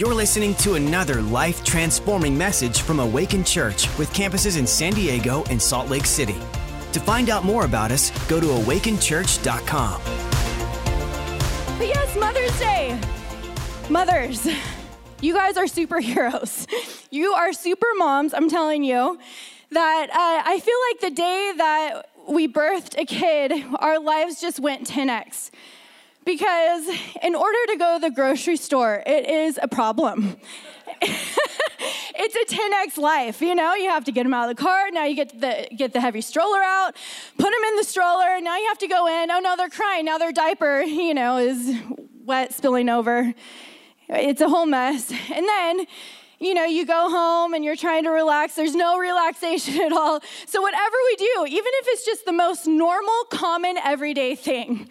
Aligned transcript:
You're 0.00 0.14
listening 0.14 0.54
to 0.54 0.76
another 0.76 1.20
life 1.20 1.62
transforming 1.62 2.38
message 2.38 2.80
from 2.80 3.00
Awaken 3.00 3.44
Church 3.44 3.86
with 3.98 4.10
campuses 4.14 4.58
in 4.58 4.66
San 4.66 4.94
Diego 4.94 5.44
and 5.50 5.60
Salt 5.60 5.90
Lake 5.90 6.06
City. 6.06 6.36
To 6.92 7.00
find 7.00 7.28
out 7.28 7.44
more 7.44 7.66
about 7.66 7.92
us, 7.92 8.08
go 8.26 8.40
to 8.40 8.46
awakenchurch.com. 8.46 10.00
But 11.76 11.86
yes, 11.86 12.16
Mother's 12.16 12.58
Day. 12.58 12.98
Mothers, 13.90 14.48
you 15.20 15.34
guys 15.34 15.58
are 15.58 15.66
superheroes. 15.66 16.66
You 17.12 17.32
are 17.32 17.52
super 17.52 17.88
moms, 17.98 18.32
I'm 18.32 18.48
telling 18.48 18.84
you. 18.84 19.18
That 19.72 20.06
uh, 20.10 20.48
I 20.48 20.60
feel 20.60 20.76
like 20.88 21.00
the 21.00 21.14
day 21.14 21.52
that 21.56 22.02
we 22.28 22.46
birthed 22.46 22.96
a 22.96 23.04
kid, 23.04 23.52
our 23.80 23.98
lives 23.98 24.40
just 24.40 24.60
went 24.60 24.88
10x. 24.88 25.50
Because 26.24 26.86
in 27.22 27.34
order 27.34 27.58
to 27.68 27.76
go 27.76 27.98
to 27.98 28.00
the 28.00 28.10
grocery 28.10 28.56
store, 28.56 29.02
it 29.06 29.28
is 29.28 29.58
a 29.62 29.68
problem. 29.68 30.36
it's 31.02 32.52
a 32.52 32.54
10x 32.54 32.98
life, 32.98 33.40
you 33.40 33.54
know? 33.54 33.74
You 33.74 33.88
have 33.88 34.04
to 34.04 34.12
get 34.12 34.24
them 34.24 34.34
out 34.34 34.50
of 34.50 34.56
the 34.56 34.62
car. 34.62 34.90
Now 34.90 35.04
you 35.04 35.16
get 35.16 35.40
the, 35.40 35.66
get 35.74 35.92
the 35.92 36.00
heavy 36.00 36.20
stroller 36.20 36.62
out, 36.62 36.94
put 37.38 37.50
them 37.50 37.64
in 37.68 37.76
the 37.76 37.84
stroller. 37.84 38.40
Now 38.40 38.58
you 38.58 38.68
have 38.68 38.78
to 38.78 38.88
go 38.88 39.06
in. 39.06 39.30
Oh 39.30 39.40
no, 39.40 39.56
they're 39.56 39.70
crying. 39.70 40.04
Now 40.04 40.18
their 40.18 40.32
diaper, 40.32 40.82
you 40.82 41.14
know, 41.14 41.38
is 41.38 41.74
wet, 42.24 42.52
spilling 42.52 42.88
over. 42.88 43.34
It's 44.08 44.40
a 44.40 44.48
whole 44.48 44.66
mess. 44.66 45.12
And 45.32 45.46
then, 45.46 45.86
you 46.38 46.54
know, 46.54 46.64
you 46.64 46.84
go 46.84 47.08
home 47.10 47.54
and 47.54 47.64
you're 47.64 47.76
trying 47.76 48.04
to 48.04 48.10
relax. 48.10 48.54
There's 48.54 48.74
no 48.74 48.98
relaxation 48.98 49.80
at 49.80 49.92
all. 49.92 50.20
So, 50.46 50.60
whatever 50.60 50.96
we 51.10 51.16
do, 51.16 51.46
even 51.48 51.72
if 51.74 51.86
it's 51.88 52.04
just 52.04 52.24
the 52.24 52.32
most 52.32 52.66
normal, 52.66 53.24
common, 53.30 53.76
everyday 53.78 54.34
thing, 54.34 54.88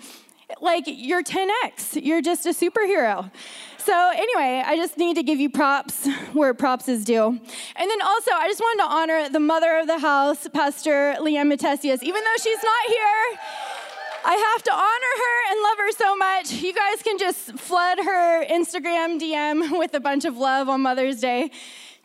like 0.62 0.84
you're 0.88 1.23
10x, 1.23 2.03
you're 2.03 2.21
just 2.21 2.45
a 2.45 2.49
superhero. 2.49 3.31
So, 3.77 4.12
anyway, 4.13 4.63
I 4.66 4.75
just 4.75 4.98
need 4.98 5.16
to 5.16 5.23
give 5.23 5.39
you 5.39 5.49
props 5.49 6.08
where 6.33 6.53
props 6.53 6.88
is 6.88 7.03
due. 7.06 7.28
And 7.28 7.89
then 7.89 8.02
also, 8.02 8.31
I 8.31 8.47
just 8.47 8.59
wanted 8.59 8.83
to 8.83 8.89
honor 8.89 9.30
the 9.30 9.39
mother 9.39 9.78
of 9.78 9.88
the 9.88 10.00
house, 10.00 10.47
Pastor 10.50 11.16
Leanne 11.19 11.52
Matthesius, 11.52 12.03
even 12.03 12.23
though 12.23 12.41
she's 12.41 12.64
not 12.64 12.86
here. 12.88 13.39
I 14.25 14.36
have 14.53 14.64
to 14.64 14.73
honor 14.73 15.14
her 15.17 15.52
and 15.52 15.64
love 15.64 15.78
her 15.78 15.91
so 15.91 16.16
much. 16.17 16.52
You 16.61 16.73
guys 16.73 17.02
can 17.02 17.17
just 17.17 17.58
flood 17.58 18.00
her 18.00 18.45
Instagram 18.45 19.19
DM 19.19 19.80
with 19.80 19.94
a 19.94 20.00
bunch 20.00 20.25
of 20.25 20.36
love 20.36 20.67
on 20.67 20.81
Mother's 20.81 21.22
Day. 21.22 21.52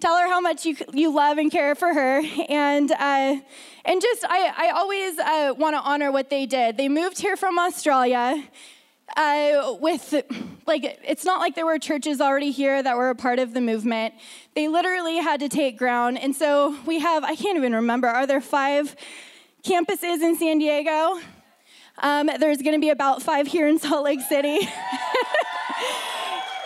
Tell 0.01 0.17
her 0.17 0.29
how 0.29 0.41
much 0.41 0.65
you, 0.65 0.77
you 0.93 1.15
love 1.15 1.39
and 1.39 1.51
care 1.51 1.75
for 1.75 1.93
her. 1.93 2.23
And, 2.49 2.93
uh, 2.93 3.37
and 3.85 4.01
just, 4.01 4.25
I, 4.25 4.53
I 4.57 4.71
always 4.71 5.19
uh, 5.19 5.55
want 5.57 5.75
to 5.75 5.81
honor 5.81 6.11
what 6.11 6.31
they 6.31 6.47
did. 6.47 6.77
They 6.77 6.89
moved 6.89 7.19
here 7.19 7.37
from 7.37 7.59
Australia. 7.59 8.43
Uh, 9.17 9.77
with 9.81 10.15
like 10.67 10.99
it's 11.07 11.27
not 11.27 11.39
like 11.39 11.55
there 11.55 11.67
were 11.67 11.79
churches 11.79 12.23
already 12.23 12.51
here 12.51 12.83
that 12.83 12.97
were 12.97 13.11
a 13.11 13.15
part 13.15 13.39
of 13.39 13.53
the 13.53 13.61
movement 13.61 14.15
they 14.55 14.67
literally 14.67 15.19
had 15.19 15.41
to 15.41 15.49
take 15.49 15.77
ground 15.77 16.19
and 16.19 16.35
so 16.35 16.75
we 16.87 16.99
have 17.01 17.23
i 17.23 17.37
can't 17.37 17.59
even 17.59 17.75
remember 17.75 18.09
are 18.09 18.27
there 18.27 18.41
five 18.41 18.97
campuses 19.63 20.23
in 20.23 20.35
san 20.37 20.59
diego 20.59 21.21
um, 21.99 22.29
there's 22.41 22.59
going 22.59 22.75
to 22.75 22.81
be 22.81 22.91
about 22.91 23.23
five 23.23 23.47
here 23.47 23.69
in 23.69 23.79
Salt 23.79 24.05
Lake 24.05 24.21
City. 24.21 24.59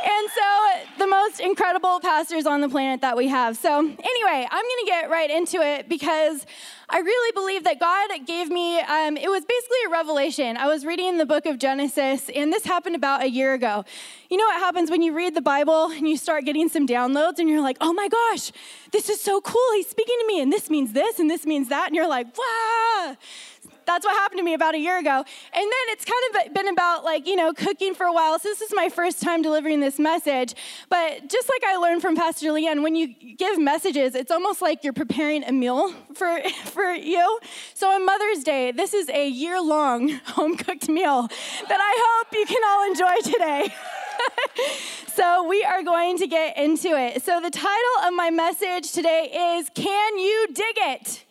and 0.05 0.31
so, 0.31 0.99
the 0.99 1.07
most 1.07 1.41
incredible 1.41 2.01
pastors 2.01 2.47
on 2.47 2.61
the 2.61 2.69
planet 2.69 3.01
that 3.01 3.17
we 3.17 3.29
have. 3.29 3.57
So, 3.57 3.79
anyway, 3.79 4.47
I'm 4.51 4.65
to 4.65 4.85
get 4.87 5.11
right 5.11 5.31
into 5.31 5.61
it 5.61 5.89
because 5.89 6.47
I 6.89 7.01
really 7.01 7.33
believe 7.33 7.65
that 7.65 7.81
God 7.81 8.09
gave 8.27 8.49
me, 8.49 8.79
um, 8.81 9.17
it 9.17 9.29
was 9.29 9.45
basically 9.45 9.77
a 9.87 9.91
revelation. 9.91 10.57
I 10.57 10.67
was 10.67 10.87
reading 10.87 11.19
the 11.19 11.27
book 11.27 11.47
of 11.47 11.59
Genesis, 11.59 12.31
and 12.35 12.53
this 12.53 12.65
happened 12.65 12.97
about 12.97 13.23
a 13.23 13.29
year 13.29 13.55
ago. 13.55 13.85
You 14.31 14.37
know 14.37 14.47
what 14.47 14.61
happens 14.61 14.91
when 14.91 15.03
you 15.03 15.13
read 15.15 15.35
the 15.35 15.43
Bible 15.43 15.91
and 15.91 16.09
you 16.09 16.17
start 16.17 16.45
getting 16.45 16.69
some 16.69 16.87
downloads, 16.87 17.39
and 17.39 17.49
you're 17.49 17.63
like, 17.63 17.77
oh 17.81 17.93
my 17.93 18.09
gosh, 18.09 18.53
this 18.93 19.09
is 19.09 19.21
so 19.21 19.41
cool. 19.41 19.73
He's 19.75 19.89
speaking 19.89 20.17
to 20.21 20.27
me, 20.27 20.41
and 20.41 20.53
this 20.53 20.71
means 20.71 20.93
this, 20.93 21.19
and 21.19 21.29
this 21.29 21.45
means 21.45 21.69
that. 21.69 21.89
And 21.89 21.97
you're 21.97 22.09
like, 22.09 22.27
wow. 22.39 23.17
That's 23.89 24.05
what 24.05 24.15
happened 24.17 24.39
to 24.39 24.45
me 24.45 24.53
about 24.53 24.75
a 24.75 24.79
year 24.79 24.99
ago. 24.99 25.17
And 25.17 25.25
then 25.55 25.85
it's 25.89 26.05
kind 26.05 26.47
of 26.47 26.53
been 26.53 26.69
about 26.69 27.05
like, 27.05 27.27
you 27.27 27.37
know, 27.37 27.55
cooking 27.55 27.95
for 27.95 28.05
a 28.05 28.13
while. 28.13 28.39
So 28.39 28.51
this 28.51 28.61
is 28.61 28.71
my 28.75 28.91
first 28.91 29.23
time 29.23 29.41
delivering 29.41 29.81
this 29.81 29.99
message. 29.99 30.55
But 30.91 31.27
just 31.31 31.49
like 31.49 31.65
I 31.67 31.79
learned 31.79 32.03
from 32.03 32.15
Pastor 32.15 32.49
Leanne, 32.49 32.83
when 32.83 32.95
you 32.95 33.09
give 33.09 33.59
messages, 33.59 34.15
it's 34.15 34.31
almost 34.31 34.61
like 34.61 34.85
you're 34.85 34.93
preparing 34.93 35.43
a 35.43 35.53
meal 35.53 35.95
for, 36.15 36.39
for 36.67 36.93
you. 36.93 37.41
So 37.73 37.89
on 37.91 38.05
Mother's 38.05 38.45
Day, 38.45 38.73
this 38.73 38.93
is 38.93 39.09
a 39.09 39.27
year 39.27 39.59
long 39.59 40.09
home 40.27 40.59
cooked 40.59 40.91
meal 40.91 41.23
that 41.23 41.81
I 41.81 42.25
hope 42.27 42.35
you 42.35 42.45
can 42.45 42.63
all 42.69 42.91
enjoy 42.91 43.33
today. 43.33 43.75
so 45.15 45.49
we 45.49 45.65
are 45.65 45.83
going 45.83 46.19
to 46.19 46.27
get 46.27 46.59
into 46.59 46.89
it. 46.89 47.23
So 47.23 47.41
the 47.41 47.51
title 47.51 48.07
of 48.07 48.13
my 48.13 48.29
message 48.29 48.93
today 48.93 49.57
is 49.59 49.71
Can 49.75 50.19
You 50.19 50.49
Dig 50.53 50.77
It? 50.77 51.25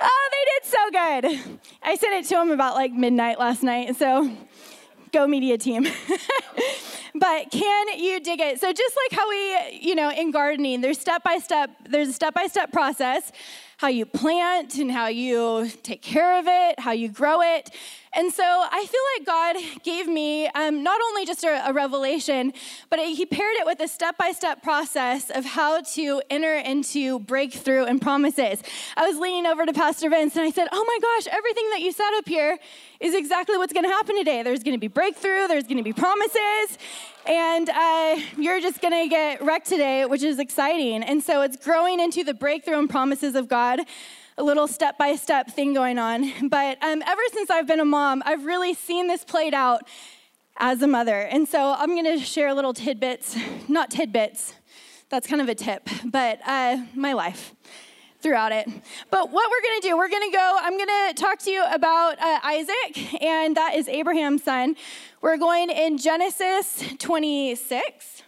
Oh, 0.00 0.30
they 0.32 0.44
did 0.52 0.70
so 0.70 0.90
good. 0.90 1.60
I 1.82 1.94
sent 1.96 2.14
it 2.14 2.28
to 2.28 2.34
them 2.36 2.50
about 2.50 2.74
like 2.74 2.92
midnight 2.92 3.38
last 3.38 3.62
night, 3.62 3.96
so 3.96 4.30
go 5.12 5.26
media 5.26 5.58
team. 5.58 5.86
but 7.14 7.50
can 7.50 7.98
you 7.98 8.20
dig 8.20 8.40
it? 8.40 8.60
So 8.60 8.72
just 8.72 8.96
like 8.96 9.18
how 9.18 9.28
we, 9.28 9.78
you 9.80 9.94
know, 9.94 10.10
in 10.10 10.30
gardening, 10.30 10.80
there's 10.80 10.98
step 10.98 11.22
by 11.22 11.38
step, 11.38 11.70
there's 11.88 12.08
a 12.08 12.12
step 12.12 12.34
by 12.34 12.46
step 12.46 12.72
process 12.72 13.32
how 13.80 13.88
you 13.88 14.04
plant 14.04 14.76
and 14.76 14.92
how 14.92 15.06
you 15.06 15.66
take 15.82 16.02
care 16.02 16.38
of 16.38 16.44
it, 16.46 16.78
how 16.78 16.92
you 16.92 17.08
grow 17.08 17.40
it. 17.40 17.70
And 18.12 18.30
so 18.30 18.42
I 18.44 18.84
feel 18.84 19.00
like 19.16 19.26
God 19.26 19.82
gave 19.84 20.06
me 20.06 20.48
um, 20.48 20.82
not 20.82 21.00
only 21.00 21.24
just 21.24 21.44
a, 21.44 21.66
a 21.66 21.72
revelation, 21.72 22.52
but 22.90 22.98
He 22.98 23.24
paired 23.24 23.54
it 23.54 23.64
with 23.64 23.80
a 23.80 23.88
step 23.88 24.18
by 24.18 24.32
step 24.32 24.62
process 24.62 25.30
of 25.30 25.46
how 25.46 25.80
to 25.80 26.20
enter 26.28 26.56
into 26.56 27.20
breakthrough 27.20 27.84
and 27.84 28.02
promises. 28.02 28.62
I 28.98 29.08
was 29.08 29.16
leaning 29.16 29.46
over 29.46 29.64
to 29.64 29.72
Pastor 29.72 30.10
Vince 30.10 30.36
and 30.36 30.44
I 30.44 30.50
said, 30.50 30.68
Oh 30.72 30.84
my 30.84 30.98
gosh, 31.00 31.32
everything 31.32 31.70
that 31.70 31.80
you 31.80 31.92
said 31.92 32.10
up 32.18 32.28
here 32.28 32.58
is 33.00 33.14
exactly 33.14 33.56
what's 33.56 33.72
going 33.72 33.84
to 33.84 33.90
happen 33.90 34.14
today. 34.18 34.42
There's 34.42 34.62
going 34.62 34.76
to 34.76 34.80
be 34.80 34.88
breakthrough, 34.88 35.48
there's 35.48 35.64
going 35.64 35.78
to 35.78 35.82
be 35.82 35.94
promises, 35.94 36.76
and 37.26 37.68
uh, 37.68 38.16
you're 38.36 38.60
just 38.60 38.80
going 38.80 38.92
to 38.92 39.08
get 39.08 39.42
wrecked 39.42 39.66
today, 39.66 40.04
which 40.06 40.22
is 40.22 40.38
exciting. 40.38 41.02
And 41.02 41.22
so 41.22 41.42
it's 41.42 41.56
growing 41.56 42.00
into 42.00 42.24
the 42.24 42.34
breakthrough 42.34 42.78
and 42.78 42.88
promises 42.88 43.34
of 43.34 43.48
God 43.48 43.80
a 44.38 44.42
little 44.42 44.66
step 44.66 44.96
by 44.96 45.16
step 45.16 45.50
thing 45.50 45.74
going 45.74 45.98
on. 45.98 46.48
But 46.48 46.82
um, 46.82 47.02
ever 47.06 47.22
since 47.32 47.50
I've 47.50 47.66
been 47.66 47.80
a 47.80 47.84
mom, 47.84 48.22
I've 48.24 48.44
really 48.44 48.74
seen 48.74 49.06
this 49.06 49.22
played 49.22 49.54
out 49.54 49.82
as 50.56 50.82
a 50.82 50.86
mother. 50.86 51.20
And 51.20 51.46
so 51.48 51.74
I'm 51.76 51.90
going 51.90 52.18
to 52.18 52.18
share 52.18 52.52
little 52.54 52.74
tidbits, 52.74 53.36
not 53.68 53.90
tidbits, 53.90 54.54
that's 55.10 55.26
kind 55.26 55.42
of 55.42 55.48
a 55.48 55.54
tip, 55.54 55.88
but 56.04 56.40
uh, 56.46 56.78
my 56.94 57.12
life 57.12 57.54
throughout 58.20 58.52
it. 58.52 58.68
But 59.10 59.30
what 59.30 59.50
we're 59.50 59.62
going 59.68 59.80
to 59.80 59.88
do, 59.88 59.96
we're 59.96 60.08
going 60.08 60.30
to 60.30 60.36
go, 60.36 60.56
I'm 60.60 60.76
going 60.76 60.88
to 60.88 61.14
talk 61.14 61.38
to 61.40 61.50
you 61.50 61.64
about 61.72 62.18
uh, 62.20 62.40
Isaac, 62.44 63.22
and 63.22 63.56
that 63.56 63.74
is 63.74 63.88
Abraham's 63.88 64.44
son. 64.44 64.76
We're 65.20 65.38
going 65.38 65.70
in 65.70 65.98
Genesis 65.98 66.84
26. 66.98 68.22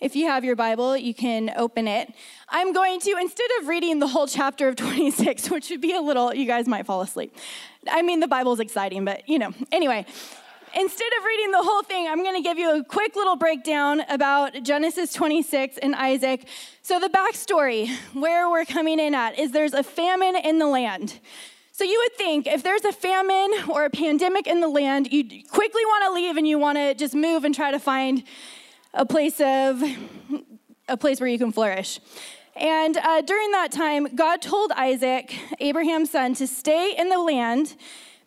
If 0.00 0.16
you 0.16 0.26
have 0.26 0.44
your 0.44 0.56
Bible, 0.56 0.96
you 0.96 1.14
can 1.14 1.52
open 1.56 1.86
it. 1.86 2.12
I'm 2.48 2.72
going 2.72 2.98
to, 3.00 3.16
instead 3.20 3.48
of 3.60 3.68
reading 3.68 4.00
the 4.00 4.08
whole 4.08 4.26
chapter 4.26 4.66
of 4.66 4.74
26, 4.74 5.48
which 5.50 5.70
would 5.70 5.80
be 5.80 5.94
a 5.94 6.00
little, 6.00 6.34
you 6.34 6.44
guys 6.44 6.66
might 6.66 6.86
fall 6.86 7.02
asleep. 7.02 7.36
I 7.88 8.02
mean, 8.02 8.20
the 8.20 8.28
Bible's 8.28 8.58
exciting, 8.58 9.04
but 9.04 9.28
you 9.28 9.38
know. 9.38 9.52
Anyway, 9.70 10.06
instead 10.74 11.10
of 11.18 11.24
reading 11.24 11.50
the 11.50 11.62
whole 11.62 11.82
thing, 11.82 12.08
I'm 12.08 12.22
going 12.22 12.36
to 12.36 12.42
give 12.42 12.58
you 12.58 12.78
a 12.78 12.84
quick 12.84 13.16
little 13.16 13.36
breakdown 13.36 14.00
about 14.08 14.62
Genesis 14.62 15.12
26 15.12 15.78
and 15.78 15.94
Isaac. 15.94 16.46
So, 16.82 16.98
the 16.98 17.08
backstory, 17.08 17.94
where 18.12 18.50
we're 18.50 18.64
coming 18.64 18.98
in 18.98 19.14
at, 19.14 19.38
is 19.38 19.52
there's 19.52 19.74
a 19.74 19.82
famine 19.82 20.36
in 20.36 20.58
the 20.58 20.66
land. 20.66 21.20
So 21.74 21.84
you 21.84 21.98
would 22.04 22.16
think 22.18 22.46
if 22.46 22.62
there's 22.62 22.84
a 22.84 22.92
famine 22.92 23.50
or 23.68 23.86
a 23.86 23.90
pandemic 23.90 24.46
in 24.46 24.60
the 24.60 24.68
land, 24.68 25.10
you 25.10 25.24
quickly 25.48 25.84
want 25.86 26.04
to 26.04 26.12
leave 26.12 26.36
and 26.36 26.46
you 26.46 26.58
want 26.58 26.76
to 26.76 26.94
just 26.94 27.14
move 27.14 27.44
and 27.44 27.54
try 27.54 27.70
to 27.70 27.78
find 27.78 28.24
a 28.92 29.06
place 29.06 29.40
of 29.40 29.82
a 30.88 30.96
place 30.96 31.18
where 31.18 31.28
you 31.28 31.38
can 31.38 31.50
flourish. 31.50 31.98
And 32.56 32.98
uh, 32.98 33.22
during 33.22 33.50
that 33.52 33.72
time, 33.72 34.14
God 34.14 34.42
told 34.42 34.70
Isaac, 34.72 35.34
Abraham's 35.60 36.10
son, 36.10 36.34
to 36.34 36.46
stay 36.46 36.94
in 36.96 37.08
the 37.08 37.18
land 37.18 37.74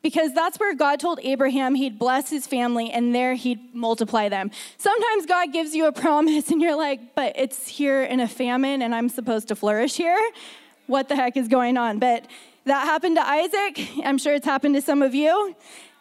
because 0.05 0.35
that's 0.35 0.59
where 0.59 0.75
God 0.75 0.99
told 0.99 1.19
Abraham 1.23 1.73
he'd 1.73 1.97
bless 1.97 2.29
his 2.29 2.45
family 2.45 2.91
and 2.91 3.15
there 3.15 3.33
he'd 3.33 3.73
multiply 3.73 4.29
them. 4.29 4.51
Sometimes 4.77 5.25
God 5.25 5.51
gives 5.51 5.73
you 5.73 5.87
a 5.87 5.91
promise 5.91 6.49
and 6.51 6.61
you're 6.61 6.77
like, 6.77 7.15
but 7.15 7.33
it's 7.35 7.67
here 7.67 8.03
in 8.03 8.19
a 8.19 8.27
famine 8.27 8.83
and 8.83 8.93
I'm 8.93 9.09
supposed 9.09 9.47
to 9.47 9.55
flourish 9.55 9.95
here. 9.95 10.21
What 10.85 11.09
the 11.09 11.15
heck 11.15 11.35
is 11.35 11.47
going 11.47 11.75
on? 11.75 11.97
But 11.97 12.27
that 12.65 12.85
happened 12.85 13.15
to 13.15 13.27
Isaac. 13.27 13.81
I'm 14.03 14.19
sure 14.19 14.35
it's 14.35 14.45
happened 14.45 14.75
to 14.75 14.81
some 14.83 15.01
of 15.01 15.15
you. 15.15 15.55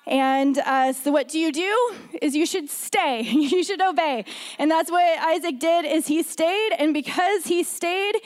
And 0.06 0.58
uh, 0.58 0.92
so 0.92 1.10
what 1.10 1.28
do 1.28 1.38
you 1.38 1.50
do 1.50 1.94
is 2.20 2.36
you 2.36 2.44
should 2.44 2.68
stay 2.68 3.22
you 3.22 3.64
should 3.64 3.80
obey 3.80 4.26
and 4.58 4.70
that's 4.70 4.90
what 4.90 5.02
isaac 5.20 5.58
did 5.58 5.86
is 5.86 6.06
he 6.06 6.22
stayed 6.22 6.72
and 6.78 6.92
because 6.92 7.46
he 7.46 7.62
stayed 7.62 8.16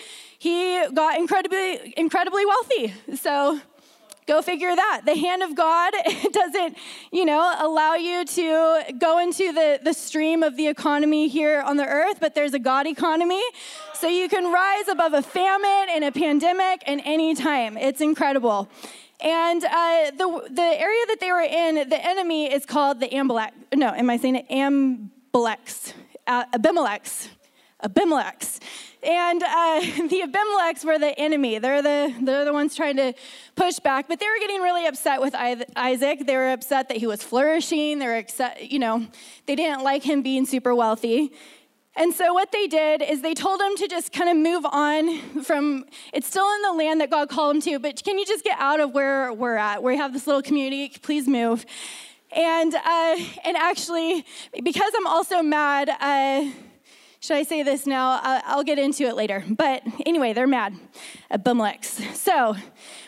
he 0.41 0.85
got 0.93 1.17
incredibly 1.17 1.95
incredibly 1.97 2.45
wealthy 2.45 2.95
so 3.15 3.61
Go 4.29 4.43
figure 4.43 4.77
that. 4.77 5.03
The 5.07 5.17
hand 5.17 5.43
of 5.43 5.55
God 5.55 5.95
doesn't, 6.33 6.77
you 7.11 7.25
know, 7.25 7.55
allow 7.59 7.95
you 7.95 8.27
to 8.27 8.85
go 8.99 9.19
into 9.19 9.55
the, 9.55 9.81
the 9.83 9.95
stream 9.95 10.43
of 10.43 10.55
the 10.59 10.67
economy 10.67 11.29
here 11.29 11.63
on 11.63 11.79
the 11.79 11.87
earth, 11.87 12.19
but 12.21 12.35
there's 12.35 12.53
a 12.53 12.59
God 12.59 12.87
economy. 12.87 13.41
So 13.95 14.07
you 14.07 14.29
can 14.29 14.53
rise 14.53 14.87
above 14.87 15.15
a 15.15 15.23
famine 15.23 15.89
and 15.95 16.05
a 16.05 16.13
pandemic 16.13 16.83
and 16.87 17.01
any 17.07 17.35
time. 17.35 17.79
It's 17.79 18.03
incredible. 18.03 18.69
And 19.21 19.65
uh, 19.65 20.11
the, 20.11 20.49
the 20.51 20.63
area 20.79 21.05
that 21.07 21.17
they 21.21 21.33
were 21.33 21.41
in, 21.41 21.89
the 21.89 22.07
enemy 22.07 22.53
is 22.53 22.67
called 22.67 23.01
the 23.01 23.09
Amalek. 23.09 23.55
No, 23.75 23.89
am 23.89 24.11
I 24.11 24.19
saying 24.19 24.37
it? 24.37 24.47
Amaleks. 24.51 25.95
Uh. 26.27 26.45
Abimelechs. 27.83 28.61
And 29.03 29.43
uh, 29.43 29.81
the 30.09 30.23
Abimelechs 30.23 30.85
were 30.85 30.99
the 30.99 31.19
enemy. 31.19 31.59
They're 31.59 31.83
the, 31.83 32.15
they're 32.21 32.45
the 32.45 32.53
ones 32.53 32.75
trying 32.75 32.97
to 32.97 33.15
push 33.55 33.79
back. 33.79 34.09
But 34.09 34.21
they 34.21 34.27
were 34.27 34.39
getting 34.41 34.61
really 34.61 34.87
upset 34.87 35.21
with 35.21 35.35
Isaac. 35.35 36.27
They 36.27 36.37
were 36.37 36.51
upset 36.51 36.89
that 36.89 36.97
he 36.97 37.07
was 37.07 37.23
flourishing. 37.23 37.99
They 37.99 38.07
were 38.07 38.17
upset, 38.17 38.71
you 38.71 38.79
know, 38.79 39.07
they 39.47 39.55
didn't 39.55 39.85
like 39.85 40.03
him 40.03 40.23
being 40.23 40.47
super 40.47 40.75
wealthy. 40.75 41.33
And 41.95 42.15
so 42.15 42.33
what 42.33 42.53
they 42.53 42.69
did 42.69 43.03
is 43.03 43.23
they 43.23 43.35
told 43.35 43.61
him 43.61 43.77
to 43.77 43.89
just 43.89 44.13
kind 44.13 44.31
of 44.31 44.37
move 44.37 44.65
on 44.67 45.43
from, 45.43 45.85
it's 46.13 46.29
still 46.29 46.49
in 46.55 46.63
the 46.63 46.73
land 46.73 47.01
that 47.01 47.11
God 47.11 47.29
called 47.29 47.57
him 47.57 47.63
to, 47.63 47.79
but 47.81 48.01
can 48.05 48.19
you 48.19 48.25
just 48.25 48.45
get 48.45 48.57
out 48.61 48.79
of 48.79 48.93
where 48.93 49.33
we're 49.33 49.57
at? 49.57 49.83
where 49.83 49.95
We 49.95 49.99
have 49.99 50.13
this 50.13 50.25
little 50.25 50.43
community, 50.43 50.97
please 51.03 51.27
move. 51.27 51.67
And, 52.31 52.73
uh, 52.73 53.17
and 53.45 53.57
actually, 53.57 54.25
because 54.63 54.93
I'm 54.97 55.09
also 55.09 55.43
mad, 55.43 55.89
uh, 55.89 56.53
should 57.20 57.37
I 57.37 57.43
say 57.43 57.62
this 57.62 57.87
now? 57.87 58.20
I'll 58.23 58.65
get 58.65 58.79
into 58.79 59.05
it 59.05 59.17
later. 59.17 59.44
But 59.49 59.82
anyway, 60.06 60.32
they're 60.32 60.47
mad. 60.47 60.75
Abimelechs. 61.31 62.15
So 62.15 62.56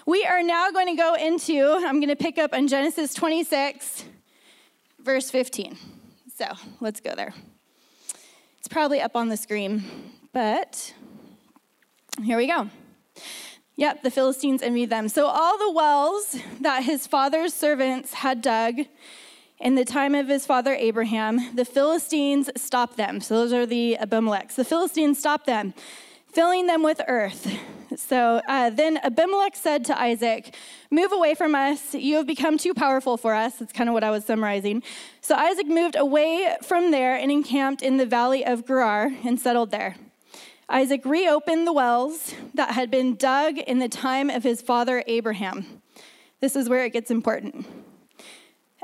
we 0.06 0.24
are 0.24 0.42
now 0.42 0.70
going 0.70 0.88
to 0.88 0.96
go 0.96 1.14
into, 1.14 1.78
I'm 1.86 2.00
going 2.00 2.08
to 2.08 2.16
pick 2.16 2.38
up 2.38 2.52
on 2.52 2.68
Genesis 2.68 3.14
26, 3.14 4.04
verse 4.98 5.30
15. 5.30 5.76
So 6.36 6.46
let's 6.80 7.00
go 7.00 7.14
there. 7.14 7.34
It's 8.58 8.68
probably 8.68 9.00
up 9.00 9.14
on 9.14 9.28
the 9.28 9.36
screen, 9.36 9.84
but 10.32 10.92
here 12.22 12.36
we 12.36 12.46
go. 12.46 12.68
Yep, 13.76 14.02
the 14.02 14.10
Philistines 14.10 14.60
envied 14.60 14.90
them. 14.90 15.08
So 15.08 15.26
all 15.26 15.56
the 15.56 15.70
wells 15.70 16.36
that 16.60 16.82
his 16.82 17.06
father's 17.06 17.54
servants 17.54 18.12
had 18.12 18.42
dug, 18.42 18.80
in 19.60 19.74
the 19.74 19.84
time 19.84 20.14
of 20.14 20.28
his 20.28 20.46
father 20.46 20.74
Abraham, 20.74 21.54
the 21.54 21.66
Philistines 21.66 22.48
stopped 22.56 22.96
them. 22.96 23.20
So 23.20 23.36
those 23.36 23.52
are 23.52 23.66
the 23.66 23.98
Abimelechs. 24.00 24.54
The 24.54 24.64
Philistines 24.64 25.18
stopped 25.18 25.44
them, 25.46 25.74
filling 26.32 26.66
them 26.66 26.82
with 26.82 27.00
earth. 27.06 27.46
So 27.96 28.40
uh, 28.48 28.70
then 28.70 28.98
Abimelech 28.98 29.56
said 29.56 29.84
to 29.86 30.00
Isaac, 30.00 30.54
Move 30.90 31.12
away 31.12 31.34
from 31.34 31.54
us. 31.54 31.94
You 31.94 32.16
have 32.16 32.26
become 32.26 32.56
too 32.56 32.72
powerful 32.72 33.16
for 33.16 33.34
us. 33.34 33.56
That's 33.56 33.72
kind 33.72 33.88
of 33.88 33.94
what 33.94 34.04
I 34.04 34.10
was 34.10 34.24
summarizing. 34.24 34.82
So 35.20 35.34
Isaac 35.34 35.66
moved 35.66 35.96
away 35.96 36.56
from 36.62 36.90
there 36.90 37.16
and 37.16 37.30
encamped 37.30 37.82
in 37.82 37.96
the 37.96 38.06
valley 38.06 38.44
of 38.46 38.66
Gerar 38.66 39.12
and 39.24 39.38
settled 39.38 39.70
there. 39.70 39.96
Isaac 40.68 41.04
reopened 41.04 41.66
the 41.66 41.72
wells 41.72 42.32
that 42.54 42.70
had 42.70 42.90
been 42.90 43.16
dug 43.16 43.58
in 43.58 43.80
the 43.80 43.88
time 43.88 44.30
of 44.30 44.44
his 44.44 44.62
father 44.62 45.02
Abraham. 45.06 45.82
This 46.40 46.54
is 46.54 46.68
where 46.68 46.84
it 46.84 46.92
gets 46.92 47.10
important 47.10 47.66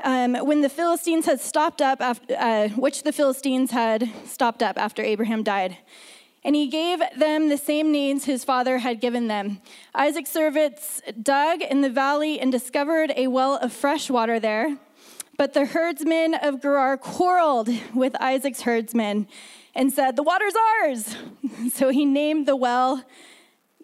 um, 0.03 0.35
when 0.35 0.61
the 0.61 0.69
Philistines 0.69 1.25
had 1.25 1.39
stopped 1.39 1.81
up, 1.81 2.01
after, 2.01 2.35
uh, 2.37 2.69
which 2.69 3.03
the 3.03 3.11
Philistines 3.11 3.71
had 3.71 4.09
stopped 4.25 4.61
up 4.61 4.77
after 4.77 5.01
Abraham 5.01 5.43
died. 5.43 5.77
And 6.43 6.55
he 6.55 6.67
gave 6.67 7.01
them 7.17 7.49
the 7.49 7.57
same 7.57 7.91
names 7.91 8.25
his 8.25 8.43
father 8.43 8.77
had 8.77 9.01
given 9.01 9.27
them. 9.27 9.61
Isaac's 9.93 10.29
servants 10.29 11.01
dug 11.21 11.61
in 11.61 11.81
the 11.81 11.89
valley 11.89 12.39
and 12.39 12.51
discovered 12.51 13.11
a 13.17 13.27
well 13.27 13.55
of 13.57 13.73
fresh 13.73 14.09
water 14.09 14.39
there. 14.39 14.77
But 15.37 15.53
the 15.53 15.65
herdsmen 15.65 16.35
of 16.35 16.61
Gerar 16.61 16.97
quarreled 16.97 17.69
with 17.93 18.15
Isaac's 18.21 18.61
herdsmen 18.61 19.27
and 19.75 19.91
said, 19.91 20.15
The 20.15 20.23
water's 20.23 20.55
ours. 20.81 21.15
So 21.73 21.89
he 21.89 22.05
named 22.05 22.47
the 22.47 22.55
well 22.55 23.03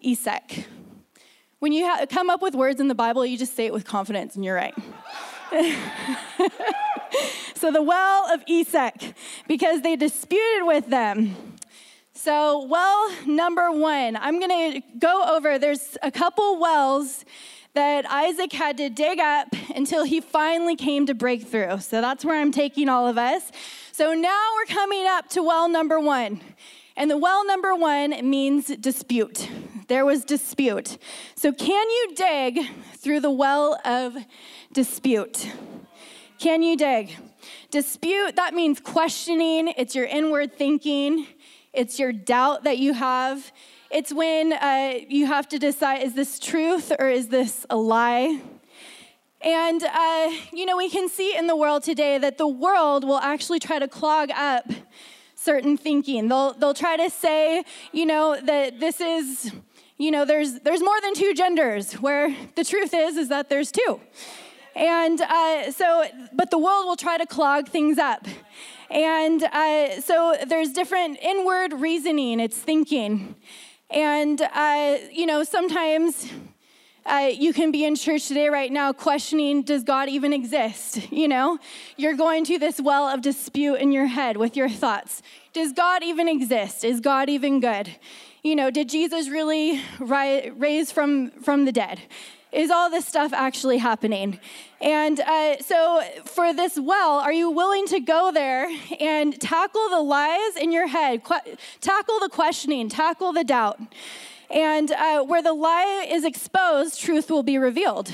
Esek. 0.02 0.66
When 1.58 1.72
you 1.72 1.86
ha- 1.86 2.06
come 2.08 2.30
up 2.30 2.40
with 2.40 2.54
words 2.54 2.80
in 2.80 2.88
the 2.88 2.94
Bible, 2.94 3.26
you 3.26 3.36
just 3.36 3.56
say 3.56 3.66
it 3.66 3.72
with 3.72 3.84
confidence, 3.84 4.36
and 4.36 4.44
you're 4.44 4.54
right. 4.54 4.74
so 7.54 7.70
the 7.70 7.82
well 7.82 8.32
of 8.32 8.42
Esek, 8.48 9.14
because 9.46 9.82
they 9.82 9.94
disputed 9.94 10.66
with 10.66 10.88
them. 10.88 11.36
So, 12.12 12.66
well 12.66 13.12
number 13.26 13.70
one, 13.70 14.16
I'm 14.16 14.40
to 14.40 14.80
go 14.98 15.36
over, 15.36 15.58
there's 15.58 15.96
a 16.02 16.10
couple 16.10 16.58
wells 16.58 17.24
that 17.74 18.10
Isaac 18.10 18.52
had 18.52 18.78
to 18.78 18.88
dig 18.88 19.20
up 19.20 19.48
until 19.74 20.04
he 20.04 20.20
finally 20.20 20.76
came 20.76 21.06
to 21.06 21.14
breakthrough. 21.14 21.78
So 21.78 22.00
that's 22.00 22.24
where 22.24 22.40
I'm 22.40 22.52
taking 22.52 22.88
all 22.88 23.06
of 23.06 23.18
us. 23.18 23.52
So 23.92 24.14
now 24.14 24.40
we're 24.56 24.74
coming 24.74 25.06
up 25.06 25.28
to 25.30 25.42
well 25.42 25.68
number 25.68 26.00
one. 26.00 26.40
And 26.96 27.10
the 27.10 27.18
well 27.18 27.46
number 27.46 27.74
one 27.74 28.10
means 28.28 28.66
dispute. 28.76 29.48
There 29.88 30.06
was 30.06 30.24
dispute. 30.24 30.96
So, 31.34 31.52
can 31.52 31.90
you 31.90 32.12
dig 32.14 32.60
through 32.96 33.20
the 33.20 33.30
well 33.30 33.78
of 33.84 34.16
dispute. 34.74 35.50
Can 36.38 36.62
you 36.62 36.76
dig? 36.76 37.16
Dispute, 37.70 38.36
that 38.36 38.54
means 38.54 38.80
questioning, 38.80 39.72
it's 39.76 39.94
your 39.94 40.04
inward 40.04 40.52
thinking, 40.52 41.26
it's 41.72 41.98
your 41.98 42.12
doubt 42.12 42.64
that 42.64 42.78
you 42.78 42.92
have. 42.92 43.52
It's 43.90 44.12
when 44.12 44.52
uh, 44.52 44.98
you 45.08 45.26
have 45.26 45.48
to 45.50 45.58
decide 45.58 46.02
is 46.02 46.14
this 46.14 46.40
truth 46.40 46.92
or 46.98 47.08
is 47.08 47.28
this 47.28 47.64
a 47.70 47.76
lie? 47.76 48.40
And, 49.40 49.82
uh, 49.84 50.32
you 50.52 50.66
know, 50.66 50.76
we 50.76 50.90
can 50.90 51.08
see 51.08 51.36
in 51.36 51.46
the 51.46 51.56
world 51.56 51.84
today 51.84 52.18
that 52.18 52.36
the 52.36 52.48
world 52.48 53.04
will 53.04 53.18
actually 53.18 53.60
try 53.60 53.78
to 53.78 53.86
clog 53.86 54.30
up 54.32 54.66
certain 55.36 55.76
thinking. 55.76 56.28
They'll, 56.28 56.54
they'll 56.54 56.74
try 56.74 56.96
to 56.96 57.10
say, 57.10 57.62
you 57.92 58.06
know, 58.06 58.40
that 58.40 58.80
this 58.80 59.00
is, 59.00 59.52
you 59.98 60.10
know, 60.10 60.24
there's, 60.24 60.60
there's 60.60 60.80
more 60.80 61.00
than 61.02 61.14
two 61.14 61.32
genders, 61.34 61.92
where 61.94 62.34
the 62.56 62.64
truth 62.64 62.92
is, 62.92 63.16
is 63.16 63.28
that 63.28 63.48
there's 63.48 63.70
two. 63.70 64.00
And 64.74 65.20
uh, 65.20 65.70
so, 65.70 66.04
but 66.32 66.50
the 66.50 66.58
world 66.58 66.86
will 66.86 66.96
try 66.96 67.18
to 67.18 67.26
clog 67.26 67.68
things 67.68 67.98
up. 67.98 68.26
And 68.90 69.42
uh, 69.44 70.00
so 70.00 70.36
there's 70.46 70.70
different 70.70 71.18
inward 71.22 71.72
reasoning, 71.74 72.40
it's 72.40 72.58
thinking. 72.58 73.36
And, 73.90 74.40
uh, 74.40 74.98
you 75.12 75.26
know, 75.26 75.44
sometimes 75.44 76.30
uh, 77.06 77.30
you 77.32 77.52
can 77.52 77.70
be 77.70 77.84
in 77.84 77.94
church 77.96 78.28
today, 78.28 78.48
right 78.48 78.72
now, 78.72 78.92
questioning, 78.92 79.62
does 79.62 79.84
God 79.84 80.08
even 80.08 80.32
exist? 80.32 81.00
You 81.14 81.28
know, 81.28 81.58
you're 81.96 82.16
going 82.16 82.44
to 82.46 82.58
this 82.58 82.80
well 82.80 83.06
of 83.08 83.22
dispute 83.22 83.76
in 83.76 83.92
your 83.92 84.06
head 84.06 84.36
with 84.36 84.56
your 84.56 84.68
thoughts. 84.68 85.22
Does 85.52 85.72
God 85.72 86.02
even 86.02 86.28
exist? 86.28 86.84
Is 86.84 87.00
God 87.00 87.28
even 87.28 87.60
good? 87.60 87.96
You 88.42 88.56
know, 88.56 88.70
did 88.70 88.88
Jesus 88.88 89.28
really 89.28 89.80
rise, 90.00 90.50
raise 90.56 90.90
from, 90.90 91.30
from 91.30 91.64
the 91.66 91.72
dead? 91.72 92.00
Is 92.54 92.70
all 92.70 92.88
this 92.88 93.06
stuff 93.06 93.32
actually 93.32 93.78
happening? 93.78 94.38
And 94.80 95.18
uh, 95.20 95.58
so, 95.60 96.02
for 96.24 96.54
this 96.54 96.78
well, 96.78 97.18
are 97.18 97.32
you 97.32 97.50
willing 97.50 97.86
to 97.88 98.00
go 98.00 98.30
there 98.32 98.68
and 99.00 99.38
tackle 99.40 99.88
the 99.90 100.00
lies 100.00 100.56
in 100.56 100.70
your 100.70 100.86
head, 100.86 101.22
tackle 101.80 102.20
the 102.20 102.28
questioning, 102.30 102.88
tackle 102.88 103.32
the 103.32 103.44
doubt? 103.44 103.80
And 104.50 104.92
uh, 104.92 105.24
where 105.24 105.42
the 105.42 105.52
lie 105.52 106.06
is 106.08 106.24
exposed, 106.24 107.00
truth 107.00 107.30
will 107.30 107.42
be 107.42 107.58
revealed. 107.58 108.12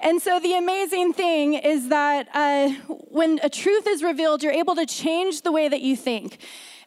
And 0.00 0.20
so, 0.20 0.40
the 0.40 0.54
amazing 0.54 1.12
thing 1.12 1.54
is 1.54 1.88
that 1.88 2.28
uh, 2.34 2.70
when 3.10 3.38
a 3.42 3.48
truth 3.48 3.86
is 3.86 4.02
revealed, 4.02 4.42
you're 4.42 4.52
able 4.52 4.74
to 4.74 4.86
change 4.86 5.42
the 5.42 5.52
way 5.52 5.68
that 5.68 5.80
you 5.80 5.96
think. 5.96 6.38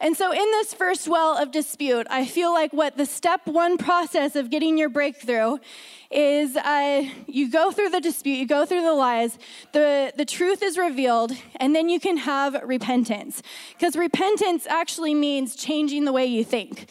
And 0.01 0.17
so, 0.17 0.31
in 0.31 0.39
this 0.39 0.73
first 0.73 1.07
well 1.07 1.37
of 1.37 1.51
dispute, 1.51 2.07
I 2.09 2.25
feel 2.25 2.51
like 2.51 2.73
what 2.73 2.97
the 2.97 3.05
step 3.05 3.45
one 3.45 3.77
process 3.77 4.35
of 4.35 4.49
getting 4.49 4.75
your 4.75 4.89
breakthrough 4.89 5.59
is 6.09 6.57
uh, 6.57 7.03
you 7.27 7.51
go 7.51 7.71
through 7.71 7.89
the 7.89 8.01
dispute, 8.01 8.37
you 8.37 8.47
go 8.47 8.65
through 8.65 8.81
the 8.81 8.93
lies, 8.93 9.37
the, 9.73 10.11
the 10.17 10.25
truth 10.25 10.63
is 10.63 10.75
revealed, 10.75 11.33
and 11.57 11.75
then 11.75 11.87
you 11.87 11.99
can 11.99 12.17
have 12.17 12.59
repentance. 12.63 13.43
Because 13.73 13.95
repentance 13.95 14.65
actually 14.65 15.13
means 15.13 15.55
changing 15.55 16.05
the 16.05 16.11
way 16.11 16.25
you 16.25 16.43
think. 16.43 16.89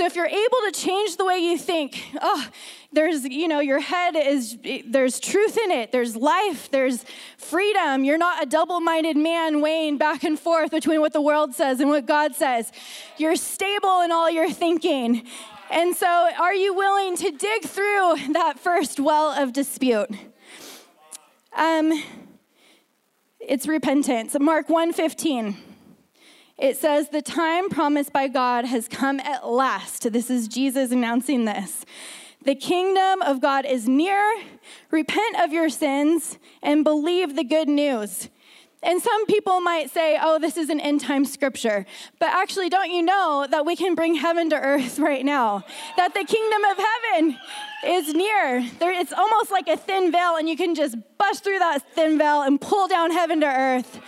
So 0.00 0.06
if 0.06 0.16
you're 0.16 0.24
able 0.24 0.58
to 0.64 0.72
change 0.72 1.18
the 1.18 1.26
way 1.26 1.36
you 1.36 1.58
think, 1.58 2.02
oh, 2.22 2.48
there's, 2.90 3.22
you 3.22 3.46
know, 3.48 3.60
your 3.60 3.80
head 3.80 4.16
is, 4.16 4.56
there's 4.86 5.20
truth 5.20 5.58
in 5.58 5.70
it, 5.70 5.92
there's 5.92 6.16
life, 6.16 6.70
there's 6.70 7.04
freedom. 7.36 8.02
You're 8.04 8.16
not 8.16 8.42
a 8.42 8.46
double 8.46 8.80
minded 8.80 9.18
man 9.18 9.60
weighing 9.60 9.98
back 9.98 10.24
and 10.24 10.40
forth 10.40 10.70
between 10.70 11.02
what 11.02 11.12
the 11.12 11.20
world 11.20 11.54
says 11.54 11.80
and 11.80 11.90
what 11.90 12.06
God 12.06 12.34
says. 12.34 12.72
You're 13.18 13.36
stable 13.36 14.00
in 14.00 14.10
all 14.10 14.30
your 14.30 14.50
thinking. 14.50 15.26
And 15.70 15.94
so, 15.94 16.06
are 16.06 16.54
you 16.54 16.72
willing 16.72 17.18
to 17.18 17.32
dig 17.32 17.64
through 17.64 18.32
that 18.32 18.54
first 18.58 19.00
well 19.00 19.38
of 19.38 19.52
dispute? 19.52 20.08
Um, 21.54 22.02
it's 23.38 23.66
repentance. 23.66 24.34
Mark 24.40 24.68
1:15. 24.68 25.69
It 26.60 26.76
says, 26.76 27.08
The 27.08 27.22
time 27.22 27.70
promised 27.70 28.12
by 28.12 28.28
God 28.28 28.66
has 28.66 28.86
come 28.86 29.18
at 29.20 29.48
last. 29.48 30.12
This 30.12 30.28
is 30.28 30.46
Jesus 30.46 30.92
announcing 30.92 31.46
this. 31.46 31.86
The 32.42 32.54
kingdom 32.54 33.22
of 33.22 33.40
God 33.40 33.64
is 33.64 33.88
near. 33.88 34.22
Repent 34.90 35.40
of 35.40 35.54
your 35.54 35.70
sins 35.70 36.38
and 36.62 36.84
believe 36.84 37.34
the 37.34 37.44
good 37.44 37.68
news. 37.68 38.28
And 38.82 39.02
some 39.02 39.26
people 39.26 39.60
might 39.60 39.90
say, 39.90 40.18
oh, 40.20 40.38
this 40.38 40.56
is 40.56 40.70
an 40.70 40.80
end 40.80 41.02
time 41.02 41.26
scripture. 41.26 41.84
But 42.18 42.30
actually, 42.30 42.70
don't 42.70 42.90
you 42.90 43.02
know 43.02 43.46
that 43.50 43.66
we 43.66 43.76
can 43.76 43.94
bring 43.94 44.14
heaven 44.14 44.48
to 44.50 44.56
earth 44.56 44.98
right 44.98 45.24
now? 45.24 45.64
That 45.98 46.14
the 46.14 46.24
kingdom 46.24 46.64
of 46.64 46.78
heaven 46.78 47.38
is 47.84 48.14
near. 48.14 48.66
There, 48.78 48.92
it's 48.92 49.12
almost 49.12 49.50
like 49.50 49.68
a 49.68 49.76
thin 49.76 50.10
veil, 50.10 50.36
and 50.36 50.48
you 50.48 50.56
can 50.56 50.74
just 50.74 50.96
bust 51.18 51.44
through 51.44 51.58
that 51.58 51.82
thin 51.94 52.16
veil 52.16 52.40
and 52.40 52.58
pull 52.58 52.88
down 52.88 53.10
heaven 53.10 53.40
to 53.40 53.46
earth. 53.46 54.00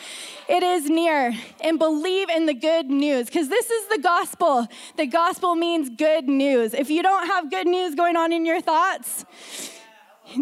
It 0.49 0.62
is 0.62 0.88
near. 0.88 1.35
And 1.61 1.79
believe 1.79 2.31
in 2.31 2.47
the 2.47 2.55
good 2.55 2.88
news, 2.88 3.26
because 3.26 3.50
this 3.50 3.71
is 3.71 3.88
the 3.88 3.99
gospel. 3.99 4.67
The 4.97 5.07
gospel 5.07 5.55
means 5.55 5.91
good 5.91 6.29
news. 6.29 6.73
If 6.73 6.88
you 6.88 7.02
don't 7.02 7.26
have 7.26 7.50
good 7.50 7.67
news 7.67 7.95
going 7.95 8.17
on 8.17 8.33
in 8.33 8.47
your 8.47 8.62
thoughts, 8.62 9.26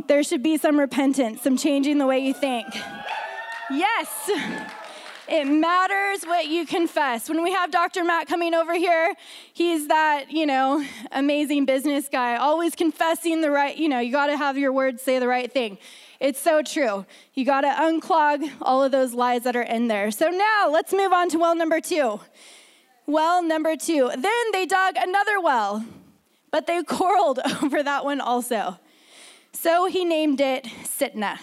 there 0.06 0.22
should 0.22 0.44
be 0.44 0.56
some 0.56 0.78
repentance, 0.78 1.42
some 1.42 1.56
changing 1.56 1.98
the 1.98 2.06
way 2.06 2.20
you 2.20 2.32
think. 2.32 2.66
Yes. 3.70 4.30
It 5.28 5.44
matters 5.44 6.24
what 6.24 6.48
you 6.48 6.66
confess. 6.66 7.28
When 7.28 7.40
we 7.44 7.52
have 7.52 7.70
Dr. 7.70 8.02
Matt 8.02 8.26
coming 8.26 8.52
over 8.52 8.74
here, 8.74 9.14
he's 9.52 9.86
that, 9.86 10.32
you 10.32 10.44
know, 10.44 10.84
amazing 11.12 11.66
business 11.66 12.08
guy, 12.08 12.34
always 12.34 12.74
confessing 12.74 13.40
the 13.40 13.50
right, 13.50 13.76
you 13.76 13.88
know, 13.88 14.00
you 14.00 14.10
got 14.10 14.26
to 14.26 14.36
have 14.36 14.58
your 14.58 14.72
words 14.72 15.02
say 15.02 15.20
the 15.20 15.28
right 15.28 15.50
thing. 15.50 15.78
It's 16.18 16.40
so 16.40 16.62
true. 16.62 17.06
You 17.34 17.44
got 17.44 17.60
to 17.60 17.68
unclog 17.68 18.50
all 18.60 18.82
of 18.82 18.90
those 18.90 19.14
lies 19.14 19.44
that 19.44 19.54
are 19.54 19.62
in 19.62 19.86
there. 19.86 20.10
So 20.10 20.30
now 20.30 20.68
let's 20.68 20.92
move 20.92 21.12
on 21.12 21.28
to 21.30 21.38
well 21.38 21.54
number 21.54 21.80
two. 21.80 22.20
Well 23.06 23.40
number 23.40 23.76
two. 23.76 24.10
Then 24.18 24.52
they 24.52 24.66
dug 24.66 24.96
another 24.96 25.40
well, 25.40 25.84
but 26.50 26.66
they 26.66 26.82
quarreled 26.82 27.38
over 27.62 27.84
that 27.84 28.04
one 28.04 28.20
also. 28.20 28.80
So 29.52 29.86
he 29.86 30.04
named 30.04 30.40
it 30.40 30.64
Sitnah. 30.82 31.38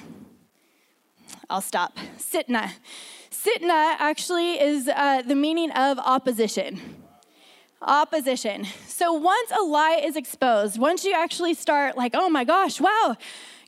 I'll 1.50 1.62
stop. 1.62 1.98
Sitnah. 2.18 2.72
Sitnah 3.32 3.96
actually 4.00 4.60
is 4.60 4.90
uh, 4.90 5.22
the 5.22 5.36
meaning 5.36 5.72
of 5.72 5.98
opposition. 5.98 7.06
Opposition. 7.82 8.66
So 8.88 9.14
once 9.14 9.52
a 9.52 9.64
lie 9.64 10.02
is 10.04 10.18
exposed, 10.18 10.78
once 10.78 11.06
you 11.06 11.14
actually 11.14 11.54
start 11.54 11.96
like, 11.96 12.12
oh 12.16 12.28
my 12.28 12.44
gosh, 12.44 12.82
wow, 12.82 13.16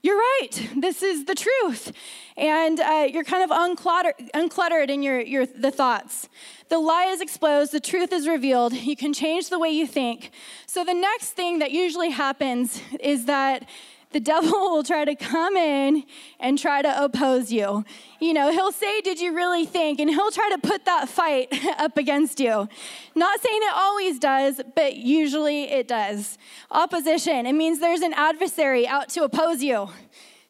you're 0.01 0.17
right, 0.17 0.69
this 0.77 1.03
is 1.03 1.25
the 1.25 1.35
truth, 1.35 1.91
and 2.35 2.79
uh, 2.79 3.07
you're 3.09 3.23
kind 3.23 3.49
of 3.49 3.49
uncluttered, 3.49 4.31
uncluttered 4.33 4.89
in 4.89 5.03
your, 5.03 5.19
your 5.19 5.45
the 5.45 5.71
thoughts. 5.71 6.27
The 6.69 6.79
lie 6.79 7.05
is 7.05 7.21
exposed, 7.21 7.71
the 7.71 7.79
truth 7.79 8.11
is 8.11 8.27
revealed. 8.27 8.73
You 8.73 8.95
can 8.95 9.13
change 9.13 9.49
the 9.49 9.59
way 9.59 9.69
you 9.69 9.85
think. 9.85 10.31
So 10.67 10.83
the 10.83 10.93
next 10.93 11.31
thing 11.31 11.59
that 11.59 11.71
usually 11.71 12.11
happens 12.11 12.81
is 12.99 13.25
that 13.25 13.65
the 14.11 14.19
devil 14.19 14.51
will 14.71 14.83
try 14.83 15.05
to 15.05 15.15
come 15.15 15.55
in 15.55 16.03
and 16.39 16.57
try 16.57 16.81
to 16.81 17.03
oppose 17.03 17.51
you. 17.51 17.85
You 18.19 18.33
know, 18.33 18.51
he'll 18.51 18.71
say, 18.71 19.01
Did 19.01 19.19
you 19.19 19.35
really 19.35 19.65
think? 19.65 19.99
And 19.99 20.09
he'll 20.09 20.31
try 20.31 20.49
to 20.51 20.57
put 20.57 20.85
that 20.85 21.09
fight 21.09 21.47
up 21.77 21.97
against 21.97 22.39
you. 22.39 22.67
Not 23.15 23.41
saying 23.41 23.59
it 23.61 23.73
always 23.73 24.19
does, 24.19 24.61
but 24.75 24.95
usually 24.95 25.63
it 25.63 25.87
does. 25.87 26.37
Opposition, 26.71 27.45
it 27.45 27.53
means 27.53 27.79
there's 27.79 28.01
an 28.01 28.13
adversary 28.13 28.87
out 28.87 29.09
to 29.09 29.23
oppose 29.23 29.63
you. 29.63 29.89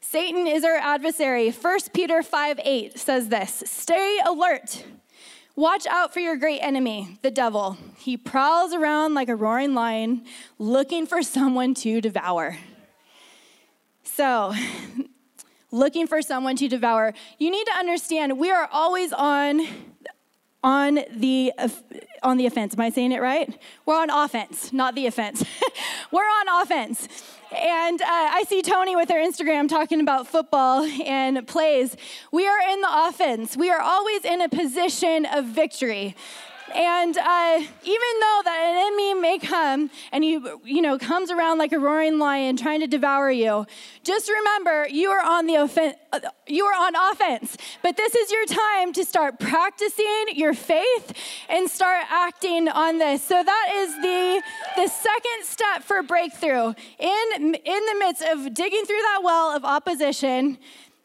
Satan 0.02 0.48
is 0.48 0.64
our 0.64 0.78
adversary. 0.78 1.52
1 1.52 1.80
Peter 1.94 2.24
5 2.24 2.60
8 2.64 2.98
says 2.98 3.30
this 3.30 3.64
Stay 3.66 4.20
alert. 4.26 4.84
Watch 5.56 5.86
out 5.88 6.14
for 6.14 6.22
your 6.22 6.38
great 6.38 6.60
enemy, 6.60 7.20
the 7.22 7.30
devil. 7.30 7.78
He 7.98 8.16
prowls 8.16 8.74
around 8.74 9.14
like 9.14 9.28
a 9.28 9.36
roaring 9.36 9.74
lion, 9.74 10.24
looking 10.58 11.06
for 11.06 11.22
someone 11.22 11.74
to 11.76 12.00
devour. 12.00 12.58
So, 14.16 14.54
looking 15.72 16.08
for 16.08 16.22
someone 16.22 16.56
to 16.58 16.68
devour. 16.68 17.14
You 17.38 17.52
need 17.52 17.66
to 17.66 17.74
understand 17.74 18.38
we 18.38 18.52
are 18.52 18.68
always 18.72 19.14
on 19.14 19.66
on 20.62 21.00
the 21.16 21.54
on 22.22 22.38
the 22.38 22.46
offense. 22.46 22.74
Am 22.74 22.82
I 22.82 22.90
saying 22.90 23.12
it 23.12 23.22
right? 23.22 23.58
We're 23.86 23.96
on 23.96 24.10
offense, 24.10 24.74
not 24.74 24.96
the 24.96 25.06
offense. 25.06 25.44
We're 26.12 26.22
on 26.22 26.64
offense. 26.64 27.08
And 27.56 28.02
uh, 28.02 28.06
I 28.08 28.44
see 28.48 28.62
Tony 28.62 28.96
with 28.96 29.10
her 29.10 29.16
Instagram 29.16 29.70
talking 29.70 30.02
about 30.02 30.28
football 30.28 30.84
and 30.84 31.48
plays. 31.48 31.96
We 32.32 32.48
are 32.48 32.60
in 32.72 32.82
the 32.82 33.08
offense. 33.08 33.56
We 33.56 33.70
are 33.70 33.80
always 33.80 34.26
in 34.26 34.42
a 34.42 34.50
position 34.50 35.26
of 35.26 35.46
victory. 35.46 36.16
And 36.76 37.18
uh, 37.18 37.60
even 37.84 38.14
though 38.22 38.42
that 38.46 38.66
an 38.70 38.78
enemy 38.88 39.14
may 39.16 39.40
come 39.40 39.90
and 40.12 40.24
he, 40.24 40.40
you 40.64 40.82
know, 40.82 40.98
comes 40.98 41.32
around 41.32 41.58
like 41.58 41.72
a 41.72 41.80
roaring 41.80 42.20
lion 42.20 42.58
trying 42.58 42.80
to 42.82 42.88
devour 42.88 43.32
you, 43.32 43.66
just 44.04 44.30
remember 44.30 44.88
you 44.90 45.10
are 45.10 45.24
on 45.24 45.46
the 45.46 45.58
offen- 45.58 45.96
uh, 46.12 46.20
you 46.48 46.66
are 46.66 46.74
on 46.74 46.96
offense. 47.12 47.58
But 47.82 47.98
this 47.98 48.16
is 48.16 48.32
your 48.32 48.46
time 48.46 48.94
to 48.94 49.06
start 49.06 49.40
practicing 49.40 50.26
your 50.36 50.54
faith 50.54 51.14
and 51.50 51.70
start 51.70 52.06
acting 52.10 52.68
on 52.68 52.98
this. 52.98 53.24
So 53.24 53.44
that 53.44 53.72
is 53.76 53.96
the 53.96 54.42
the 54.76 54.88
second 54.88 55.44
step 55.44 55.84
for 55.84 56.04
breakthrough. 56.04 56.74
In 57.00 57.56
in 57.56 57.86
the 57.86 57.96
midst 58.00 58.22
of 58.24 58.54
digging 58.54 58.86
through 58.86 59.02
that 59.02 59.22
well 59.24 59.56
of 59.56 59.66
opposition, 59.66 60.58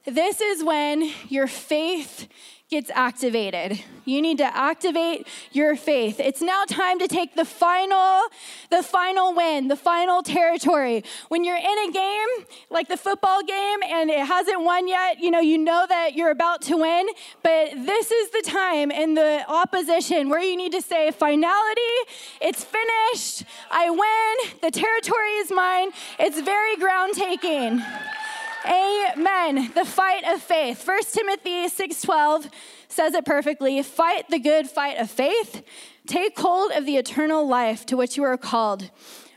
this 0.07 0.41
is 0.41 0.63
when 0.63 1.11
your 1.29 1.47
faith 1.47 2.29
gets 2.71 2.91
activated. 2.95 3.79
You 4.05 4.21
need 4.21 4.39
to 4.39 4.57
activate 4.57 5.29
your 5.53 5.77
faith. 5.77 6.19
It's 6.19 6.43
now 6.43 6.65
time 6.67 6.99
to 6.99 7.07
take 7.07 7.35
the 7.35 7.45
final 7.45 8.23
the 8.71 8.83
final 8.83 9.35
win, 9.35 9.69
the 9.69 9.77
final 9.77 10.23
territory. 10.23 11.05
When 11.29 11.45
you're 11.45 11.57
in 11.57 11.89
a 11.89 11.93
game, 11.93 12.47
like 12.71 12.89
the 12.89 12.97
football 12.97 13.43
game 13.45 13.79
and 13.87 14.11
it 14.11 14.27
hasn't 14.27 14.63
won 14.63 14.89
yet, 14.89 15.21
you 15.21 15.31
know, 15.31 15.41
you 15.41 15.59
know 15.59 15.87
that 15.89 16.15
you're 16.15 16.31
about 16.31 16.63
to 16.63 16.77
win, 16.77 17.07
but 17.43 17.71
this 17.75 18.11
is 18.11 18.31
the 18.31 18.43
time 18.45 18.91
in 18.91 19.15
the 19.15 19.45
opposition 19.47 20.29
where 20.29 20.43
you 20.43 20.57
need 20.57 20.73
to 20.73 20.83
say 20.83 21.13
finality, 21.13 21.81
it's 22.41 22.65
finished. 22.65 23.45
I 23.71 23.91
win. 23.91 24.61
The 24.63 24.71
territory 24.71 25.35
is 25.43 25.53
mine. 25.53 25.91
It's 26.19 26.41
very 26.41 26.77
ground 26.77 27.15
taking. 27.15 27.83
Amen. 28.67 29.73
The 29.75 29.85
fight 29.85 30.25
of 30.25 30.41
faith. 30.41 30.87
1 30.87 31.13
Timothy 31.13 31.69
6:12 31.69 32.51
says 32.89 33.15
it 33.15 33.25
perfectly. 33.25 33.83
Fight 33.83 34.29
the 34.31 34.39
good 34.39 34.71
fight 34.71 34.99
of 34.99 35.11
faith. 35.11 35.63
Take 36.07 36.39
hold 36.39 36.73
of 36.73 36.87
the 36.87 36.97
eternal 36.97 37.47
life 37.47 37.85
to 37.87 37.97
which 37.97 38.17
you 38.17 38.23
are 38.25 38.39
called. 38.39 38.91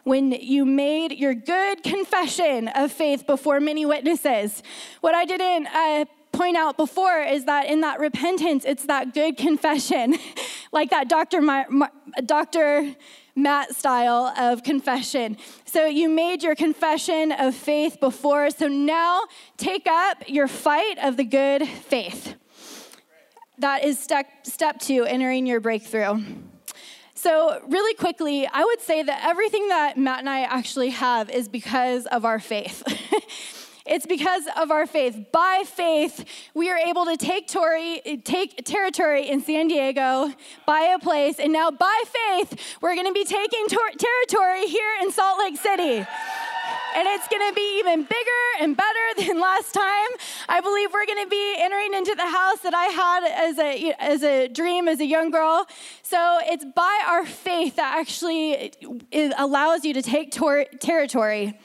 When 0.04 0.32
you 0.32 0.66
made 0.66 1.12
your 1.12 1.34
good 1.34 1.84
confession 1.84 2.70
of 2.70 2.92
faith 2.92 3.28
before 3.28 3.60
many 3.60 3.86
witnesses. 3.86 4.64
What 5.02 5.14
I 5.14 5.26
didn't 5.26 5.68
uh, 5.68 6.06
point 6.32 6.56
out 6.56 6.78
before 6.78 7.22
is 7.22 7.46
that 7.46 7.66
in 7.66 7.82
that 7.82 8.00
repentance, 8.00 8.64
it's 8.64 8.86
that 8.86 9.14
good 9.14 9.36
confession, 9.36 10.16
like 10.72 10.92
that 10.92 11.10
Dr. 11.10 11.42
My, 11.42 11.66
My, 11.70 11.90
Dr. 12.26 12.96
Matt 13.38 13.76
style 13.76 14.34
of 14.36 14.64
confession. 14.64 15.38
So 15.66 15.86
you 15.86 16.10
made 16.10 16.42
your 16.42 16.56
confession 16.56 17.32
of 17.32 17.54
faith 17.54 18.00
before, 18.00 18.50
so 18.50 18.68
now 18.68 19.26
take 19.58 19.86
up 19.86 20.24
your 20.28 20.48
fight 20.48 20.98
of 21.04 21.18
the 21.18 21.24
good 21.24 21.68
faith. 21.68 22.36
That 23.60 23.84
is 23.84 24.00
step, 24.00 24.26
step 24.44 24.80
two, 24.80 25.04
entering 25.04 25.46
your 25.46 25.60
breakthrough. 25.60 26.24
So, 27.14 27.62
really 27.68 27.96
quickly, 27.96 28.46
I 28.46 28.64
would 28.64 28.82
say 28.82 29.02
that 29.02 29.26
everything 29.26 29.70
that 29.70 29.98
Matt 29.98 30.20
and 30.20 30.30
I 30.30 30.42
actually 30.42 30.90
have 30.92 31.32
is 31.32 31.48
because 31.48 32.06
of 32.06 32.26
our 32.26 32.40
faith. 32.40 32.84
It's 33.88 34.06
because 34.06 34.44
of 34.58 34.72
our 34.72 34.86
faith. 34.86 35.26
By 35.32 35.64
faith, 35.66 36.26
we 36.54 36.70
are 36.70 36.78
able 36.78 37.06
to 37.06 37.18
take, 37.18 37.48
Tory, 37.48 38.22
take 38.24 38.64
territory 38.66 39.30
in 39.30 39.42
San 39.42 39.68
Diego, 39.68 40.32
buy 40.66 40.94
a 40.96 41.00
place, 41.00 41.40
and 41.40 41.54
now 41.54 41.72
by 41.72 42.04
faith, 42.06 42.78
we're 42.82 42.96
going 42.96 43.08
to 43.08 43.14
be 43.14 43.24
taking 43.26 43.68
tor- 43.68 43.92
territory 43.98 44.68
here 44.68 44.96
in 45.02 45.12
Salt 45.12 45.40
Lake 45.40 45.58
City 45.58 46.06
and 46.96 47.08
it's 47.10 47.28
going 47.28 47.48
to 47.48 47.54
be 47.54 47.80
even 47.80 48.04
bigger 48.04 48.44
and 48.60 48.76
better 48.76 49.08
than 49.28 49.40
last 49.40 49.74
time. 49.74 50.10
I 50.50 50.62
believe 50.62 50.90
we're 50.92 51.06
going 51.06 51.24
to 51.24 51.30
be 51.30 51.56
entering 51.60 51.94
into 51.94 52.16
the 52.16 52.26
house 52.26 52.60
that 52.62 52.74
I 52.74 52.86
had 52.86 53.24
as 53.24 53.60
a 53.60 53.94
as 54.00 54.24
a 54.24 54.48
dream 54.48 54.88
as 54.88 55.00
a 55.00 55.06
young 55.06 55.30
girl. 55.30 55.68
So 56.02 56.40
it's 56.42 56.66
by 56.76 57.04
our 57.08 57.26
faith 57.26 57.76
that 57.76 57.98
actually 58.00 58.74
allows 59.38 59.86
you 59.86 59.94
to 59.94 60.02
take 60.02 60.32
tor- 60.32 60.66
territory. 60.80 61.58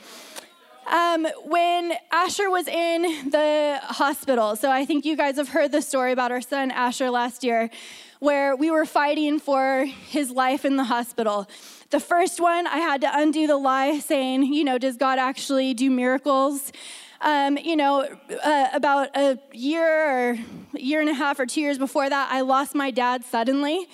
Um, 0.87 1.27
when 1.45 1.93
Asher 2.11 2.51
was 2.51 2.67
in 2.67 3.31
the 3.31 3.79
hospital, 3.83 4.57
so 4.57 4.71
I 4.71 4.85
think 4.85 5.05
you 5.05 5.17
guys 5.17 5.37
have 5.37 5.49
heard 5.49 5.71
the 5.71 5.81
story 5.81 6.11
about 6.12 6.33
our 6.33 6.41
son 6.41 6.71
Asher 6.73 7.09
last 7.09 7.45
year, 7.45 7.71
where 8.19 8.57
we 8.57 8.71
were 8.71 8.85
fighting 8.85 9.39
for 9.39 9.85
his 10.09 10.31
life 10.31 10.65
in 10.65 10.77
the 10.77 10.85
hospital. 10.85 11.49
The 11.91 12.01
first 12.01 12.41
one, 12.41 12.67
I 12.67 12.79
had 12.79 13.01
to 13.03 13.11
undo 13.12 13.47
the 13.47 13.57
lie 13.57 14.01
saying, 14.01 14.53
you 14.53 14.65
know, 14.65 14.77
does 14.77 14.97
God 14.97 15.19
actually 15.19 15.73
do 15.73 15.89
miracles? 15.91 16.73
Um, 17.21 17.57
you 17.57 17.77
know, 17.77 18.09
uh, 18.43 18.69
about 18.73 19.17
a 19.17 19.39
year 19.53 19.87
or 19.87 20.39
year 20.75 21.01
and 21.01 21.09
a 21.09 21.15
half 21.15 21.39
or 21.39 21.47
two 21.47 21.61
years 21.61 21.79
before 21.79 22.11
that, 22.11 22.29
I 22.33 22.41
lost 22.41 22.75
my 22.75 22.91
dad 22.91 23.25
suddenly. 23.25 23.87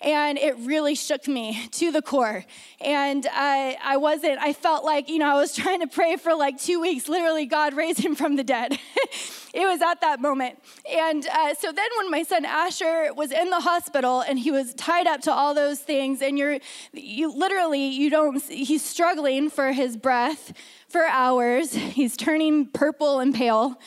And 0.00 0.38
it 0.38 0.56
really 0.58 0.94
shook 0.94 1.26
me 1.26 1.66
to 1.72 1.90
the 1.90 2.02
core. 2.02 2.44
And 2.80 3.26
I, 3.32 3.76
I 3.82 3.96
wasn't, 3.96 4.38
I 4.40 4.52
felt 4.52 4.84
like, 4.84 5.08
you 5.08 5.18
know, 5.18 5.28
I 5.28 5.34
was 5.34 5.54
trying 5.56 5.80
to 5.80 5.86
pray 5.86 6.16
for 6.16 6.34
like 6.34 6.58
two 6.58 6.80
weeks. 6.80 7.08
Literally, 7.08 7.46
God 7.46 7.74
raised 7.74 7.98
him 7.98 8.14
from 8.14 8.36
the 8.36 8.44
dead. 8.44 8.72
it 9.54 9.66
was 9.66 9.82
at 9.82 10.00
that 10.02 10.20
moment. 10.20 10.62
And 10.88 11.26
uh, 11.26 11.54
so 11.54 11.72
then 11.72 11.88
when 11.96 12.10
my 12.10 12.22
son 12.22 12.44
Asher 12.44 13.12
was 13.14 13.32
in 13.32 13.50
the 13.50 13.60
hospital 13.60 14.20
and 14.20 14.38
he 14.38 14.50
was 14.50 14.74
tied 14.74 15.06
up 15.06 15.20
to 15.22 15.32
all 15.32 15.54
those 15.54 15.80
things, 15.80 16.22
and 16.22 16.38
you're, 16.38 16.58
you 16.92 17.32
literally, 17.32 17.86
you 17.88 18.10
don't, 18.10 18.42
he's 18.44 18.84
struggling 18.84 19.50
for 19.50 19.72
his 19.72 19.96
breath 19.96 20.52
for 20.88 21.04
hours. 21.06 21.74
He's 21.74 22.16
turning 22.16 22.66
purple 22.66 23.20
and 23.20 23.34
pale 23.34 23.78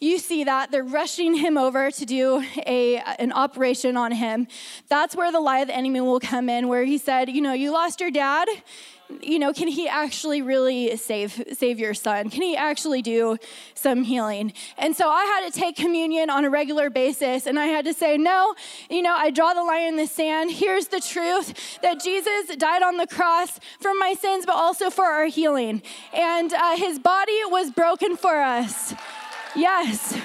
you 0.00 0.18
see 0.18 0.44
that 0.44 0.70
they're 0.70 0.84
rushing 0.84 1.34
him 1.34 1.58
over 1.58 1.90
to 1.90 2.06
do 2.06 2.44
a, 2.66 2.96
an 3.18 3.32
operation 3.32 3.96
on 3.96 4.12
him. 4.12 4.46
That's 4.88 5.16
where 5.16 5.32
the 5.32 5.40
lie 5.40 5.60
of 5.60 5.68
the 5.68 5.74
enemy 5.74 6.00
will 6.00 6.20
come 6.20 6.48
in 6.48 6.68
where 6.68 6.84
he 6.84 6.98
said 6.98 7.28
you 7.28 7.40
know 7.40 7.52
you 7.52 7.72
lost 7.72 8.00
your 8.00 8.10
dad. 8.10 8.48
You 9.22 9.38
know 9.38 9.54
can 9.54 9.68
he 9.68 9.88
actually 9.88 10.42
really 10.42 10.96
save 10.98 11.42
save 11.54 11.78
your 11.80 11.94
son? 11.94 12.28
Can 12.30 12.42
he 12.42 12.56
actually 12.56 13.00
do 13.02 13.38
some 13.74 14.04
healing? 14.04 14.52
And 14.76 14.94
so 14.94 15.08
i 15.08 15.24
had 15.24 15.50
to 15.50 15.58
take 15.58 15.76
communion 15.76 16.28
on 16.30 16.44
a 16.44 16.50
regular 16.50 16.90
basis 16.90 17.46
and 17.46 17.58
i 17.58 17.64
had 17.64 17.86
to 17.86 17.94
say 17.94 18.18
no 18.18 18.54
you 18.90 19.00
know 19.00 19.14
i 19.16 19.30
draw 19.30 19.54
the 19.54 19.64
line 19.64 19.88
in 19.88 19.96
the 19.96 20.06
sand. 20.06 20.52
Here's 20.52 20.88
the 20.88 21.00
truth 21.00 21.80
that 21.80 22.04
jesus 22.04 22.54
died 22.56 22.82
on 22.82 22.98
the 22.98 23.06
cross 23.06 23.58
for 23.80 23.94
my 23.98 24.14
sins 24.14 24.44
but 24.44 24.54
also 24.54 24.90
for 24.90 25.06
our 25.06 25.26
healing. 25.26 25.82
And 26.12 26.52
uh, 26.52 26.76
his 26.76 26.98
body 26.98 27.40
was 27.46 27.70
broken 27.70 28.16
for 28.16 28.40
us 28.42 28.94
Yes. 29.56 30.16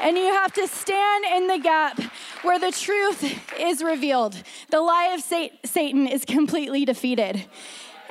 And 0.00 0.16
you 0.16 0.32
have 0.32 0.52
to 0.54 0.66
stand 0.66 1.24
in 1.36 1.46
the 1.46 1.58
gap 1.58 2.00
where 2.42 2.58
the 2.58 2.72
truth 2.72 3.38
is 3.60 3.82
revealed. 3.82 4.36
The 4.70 4.80
lie 4.80 5.14
of 5.14 5.20
Satan 5.20 6.06
is 6.06 6.24
completely 6.24 6.84
defeated. 6.84 7.44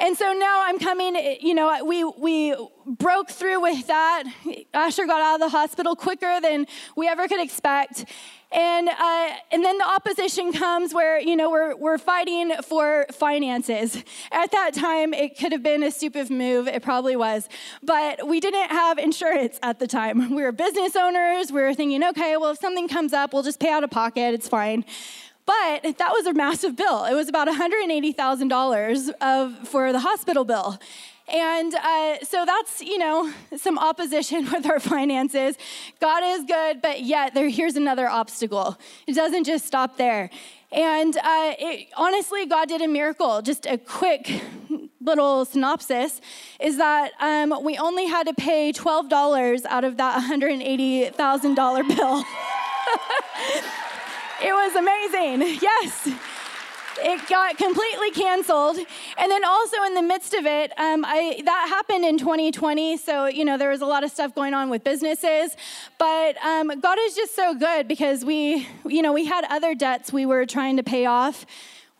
And 0.01 0.17
so 0.17 0.33
now 0.33 0.63
I'm 0.65 0.79
coming, 0.79 1.15
you 1.41 1.53
know, 1.53 1.85
we, 1.85 2.03
we 2.03 2.55
broke 2.87 3.29
through 3.29 3.61
with 3.61 3.85
that. 3.85 4.23
Asher 4.73 5.05
got 5.05 5.21
out 5.21 5.35
of 5.35 5.41
the 5.41 5.55
hospital 5.55 5.95
quicker 5.95 6.41
than 6.41 6.65
we 6.95 7.07
ever 7.07 7.27
could 7.27 7.39
expect. 7.39 8.05
And, 8.51 8.89
uh, 8.89 9.29
and 9.51 9.63
then 9.63 9.77
the 9.77 9.87
opposition 9.87 10.53
comes 10.53 10.91
where, 10.91 11.19
you 11.19 11.35
know, 11.35 11.51
we're, 11.51 11.75
we're 11.75 11.99
fighting 11.99 12.51
for 12.63 13.05
finances. 13.11 14.03
At 14.31 14.51
that 14.51 14.73
time, 14.73 15.13
it 15.13 15.37
could 15.37 15.51
have 15.51 15.61
been 15.61 15.83
a 15.83 15.91
stupid 15.91 16.31
move. 16.31 16.67
It 16.67 16.81
probably 16.81 17.15
was. 17.15 17.47
But 17.83 18.27
we 18.27 18.39
didn't 18.39 18.71
have 18.71 18.97
insurance 18.97 19.59
at 19.61 19.77
the 19.77 19.85
time. 19.85 20.33
We 20.33 20.41
were 20.41 20.51
business 20.51 20.95
owners. 20.95 21.51
We 21.51 21.61
were 21.61 21.75
thinking, 21.75 22.03
okay, 22.03 22.37
well, 22.37 22.49
if 22.49 22.57
something 22.57 22.87
comes 22.87 23.13
up, 23.13 23.33
we'll 23.33 23.43
just 23.43 23.59
pay 23.59 23.69
out 23.69 23.83
of 23.83 23.91
pocket. 23.91 24.33
It's 24.33 24.49
fine. 24.49 24.83
But 25.51 25.97
that 25.97 26.11
was 26.13 26.25
a 26.27 26.33
massive 26.33 26.77
bill. 26.77 27.03
It 27.03 27.13
was 27.13 27.27
about 27.27 27.47
$180,000 27.49 29.09
of, 29.19 29.67
for 29.67 29.91
the 29.91 29.99
hospital 29.99 30.45
bill. 30.45 30.79
And 31.27 31.75
uh, 31.75 32.23
so 32.23 32.45
that's, 32.45 32.81
you 32.81 32.97
know, 32.97 33.31
some 33.57 33.77
opposition 33.77 34.49
with 34.53 34.65
our 34.65 34.79
finances. 34.79 35.57
God 35.99 36.23
is 36.23 36.45
good, 36.45 36.81
but 36.81 37.01
yet 37.01 37.33
there, 37.33 37.49
here's 37.49 37.75
another 37.75 38.07
obstacle. 38.07 38.77
It 39.07 39.13
doesn't 39.13 39.43
just 39.43 39.65
stop 39.65 39.97
there. 39.97 40.29
And 40.71 41.17
uh, 41.17 41.53
it, 41.59 41.89
honestly, 41.97 42.45
God 42.45 42.69
did 42.69 42.81
a 42.81 42.87
miracle. 42.87 43.41
Just 43.41 43.65
a 43.65 43.77
quick 43.77 44.41
little 45.01 45.43
synopsis 45.43 46.21
is 46.61 46.77
that 46.77 47.11
um, 47.19 47.61
we 47.61 47.77
only 47.77 48.05
had 48.05 48.27
to 48.27 48.33
pay 48.33 48.71
$12 48.71 49.65
out 49.65 49.83
of 49.83 49.97
that 49.97 50.23
$180,000 50.23 51.97
bill. 51.97 52.23
it 54.41 54.53
was 54.53 54.75
amazing. 54.75 55.59
Yes 55.61 56.09
it 57.03 57.27
got 57.27 57.57
completely 57.57 58.11
canceled. 58.11 58.77
And 59.17 59.31
then 59.31 59.43
also 59.43 59.83
in 59.83 59.93
the 59.93 60.01
midst 60.01 60.33
of 60.33 60.45
it, 60.45 60.71
um, 60.77 61.03
I, 61.05 61.41
that 61.45 61.67
happened 61.69 62.05
in 62.05 62.17
2020. 62.17 62.97
So, 62.97 63.25
you 63.25 63.45
know, 63.45 63.57
there 63.57 63.69
was 63.69 63.81
a 63.81 63.85
lot 63.85 64.03
of 64.03 64.11
stuff 64.11 64.35
going 64.35 64.53
on 64.53 64.69
with 64.69 64.83
businesses. 64.83 65.55
But 65.97 66.37
um, 66.43 66.71
God 66.79 66.97
is 67.01 67.15
just 67.15 67.35
so 67.35 67.55
good 67.55 67.87
because 67.87 68.23
we, 68.23 68.67
you 68.85 69.01
know, 69.01 69.13
we 69.13 69.25
had 69.25 69.45
other 69.49 69.75
debts 69.75 70.13
we 70.13 70.25
were 70.25 70.45
trying 70.45 70.77
to 70.77 70.83
pay 70.83 71.05
off 71.05 71.45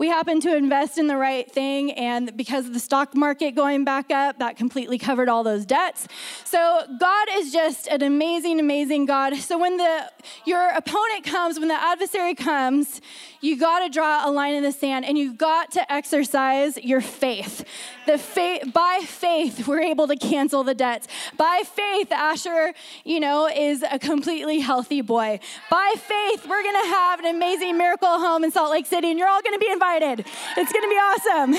we 0.02 0.08
happened 0.08 0.42
to 0.42 0.56
invest 0.56 0.98
in 0.98 1.06
the 1.06 1.16
right 1.16 1.50
thing, 1.52 1.92
and 1.92 2.36
because 2.36 2.66
of 2.66 2.74
the 2.74 2.80
stock 2.80 3.16
market 3.16 3.54
going 3.54 3.86
back 3.86 4.10
up, 4.10 4.40
that 4.40 4.58
completely 4.58 4.98
covered 4.98 5.30
all 5.30 5.44
those 5.44 5.64
debts. 5.64 6.08
So 6.44 6.82
God 7.00 7.28
is 7.34 7.54
just 7.54 7.86
an 7.86 8.02
amazing, 8.02 8.60
amazing 8.60 9.06
God. 9.06 9.36
So 9.36 9.60
when 9.60 9.78
the 9.78 10.12
your 10.44 10.70
opponent 10.70 11.24
comes, 11.24 11.60
when 11.60 11.68
the 11.68 11.80
adversary 11.80 12.34
comes, 12.34 13.00
you 13.42 13.60
got 13.60 13.82
to 13.82 13.90
draw 13.90 14.28
a 14.28 14.32
line 14.32 14.56
in 14.56 14.64
the 14.64 14.72
sand, 14.72 15.06
and 15.06 15.20
you 15.20 15.36
got 15.36 15.70
to 15.74 15.92
exercise 15.94 16.78
your 16.78 17.02
faith. 17.02 17.64
The 18.08 18.18
faith 18.18 18.74
by 18.74 19.02
faith, 19.06 19.68
we're 19.68 19.82
able 19.82 20.08
to 20.08 20.16
cancel 20.16 20.64
the 20.64 20.74
debts. 20.74 21.08
By 21.38 21.62
faith, 21.64 22.12
Asher, 22.12 22.74
you 23.04 23.20
know, 23.20 23.48
is 23.48 23.84
a 23.84 24.00
completely 24.00 24.62
healthy 24.62 25.02
boy. 25.02 25.40
By 25.70 25.94
faith, 25.96 26.48
we're 26.50 26.64
gonna 26.64 26.88
have 26.88 27.20
an 27.20 27.36
amazing 27.36 27.78
miracle 27.78 28.20
home 28.20 28.44
in 28.44 28.50
Salt 28.50 28.72
Lake 28.72 28.88
City, 28.88 29.12
and 29.12 29.20
you're 29.20 29.30
all 29.30 29.44
gonna 29.44 29.60
be 29.60 29.70
invited 29.70 29.91
excited. 29.92 30.26
It's 30.58 30.72
going 30.72 30.84
to 30.84 30.90
be 30.90 30.96
awesome. 30.96 31.54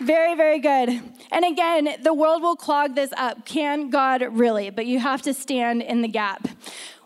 very, 0.06 0.34
very 0.34 0.58
good. 0.58 1.02
And 1.32 1.44
again, 1.44 1.96
the 2.02 2.12
world 2.12 2.42
will 2.42 2.56
clog 2.56 2.94
this 2.94 3.10
up. 3.16 3.46
Can 3.46 3.88
God 3.90 4.22
really? 4.32 4.68
But 4.70 4.86
you 4.86 4.98
have 5.00 5.22
to 5.22 5.32
stand 5.32 5.82
in 5.82 6.02
the 6.02 6.08
gap. 6.08 6.46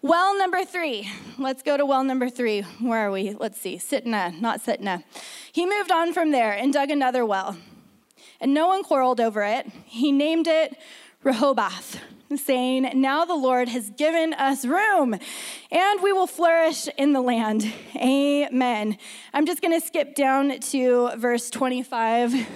Well, 0.02 0.36
number 0.36 0.64
three. 0.64 1.08
Let's 1.38 1.62
go 1.62 1.76
to 1.76 1.86
well 1.86 2.02
number 2.02 2.28
three. 2.28 2.62
Where 2.80 3.06
are 3.06 3.12
we? 3.12 3.34
Let's 3.34 3.60
see. 3.60 3.76
Sitnah, 3.76 4.40
not 4.40 4.60
Sitnah. 4.60 5.04
He 5.52 5.64
moved 5.64 5.92
on 5.92 6.12
from 6.12 6.32
there 6.32 6.52
and 6.52 6.72
dug 6.72 6.90
another 6.90 7.24
well. 7.24 7.56
And 8.40 8.52
no 8.52 8.66
one 8.66 8.82
quarreled 8.82 9.20
over 9.20 9.42
it. 9.44 9.70
He 9.84 10.10
named 10.10 10.48
it 10.48 10.76
Rehoboth 11.22 12.00
saying, 12.38 12.90
Now 12.94 13.24
the 13.24 13.34
Lord 13.34 13.68
has 13.68 13.90
given 13.90 14.34
us 14.34 14.64
room 14.64 15.14
and 15.70 16.02
we 16.02 16.12
will 16.12 16.26
flourish 16.26 16.88
in 16.96 17.12
the 17.12 17.20
land. 17.20 17.72
Amen. 17.96 18.98
I'm 19.34 19.46
just 19.46 19.60
going 19.60 19.78
to 19.78 19.84
skip 19.84 20.14
down 20.14 20.60
to 20.60 21.10
verse 21.16 21.50
25. 21.50 22.46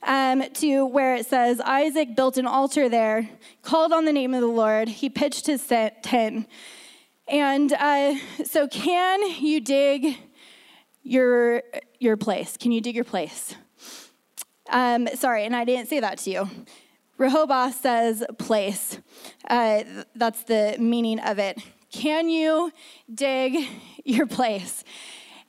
Um, 0.00 0.44
to 0.54 0.86
where 0.86 1.16
it 1.16 1.26
says, 1.26 1.60
Isaac 1.60 2.14
built 2.14 2.38
an 2.38 2.46
altar 2.46 2.88
there, 2.88 3.28
called 3.62 3.92
on 3.92 4.04
the 4.04 4.12
name 4.12 4.32
of 4.32 4.40
the 4.40 4.46
Lord. 4.46 4.88
He 4.88 5.10
pitched 5.10 5.48
his 5.48 5.66
tent. 5.66 6.46
And 7.26 7.72
uh, 7.72 8.14
so, 8.44 8.68
can 8.68 9.20
you 9.42 9.60
dig 9.60 10.16
your, 11.02 11.64
your 11.98 12.16
place? 12.16 12.56
Can 12.56 12.70
you 12.70 12.80
dig 12.80 12.94
your 12.94 13.04
place? 13.04 13.56
Um, 14.70 15.08
sorry, 15.14 15.44
and 15.44 15.54
I 15.54 15.64
didn't 15.64 15.88
say 15.88 15.98
that 15.98 16.18
to 16.18 16.30
you. 16.30 16.48
Rehoboth 17.18 17.80
says 17.80 18.24
place. 18.38 18.98
Uh, 19.50 19.82
that's 20.14 20.44
the 20.44 20.76
meaning 20.78 21.18
of 21.18 21.40
it. 21.40 21.58
Can 21.90 22.30
you 22.30 22.72
dig 23.12 23.66
your 24.04 24.26
place? 24.26 24.84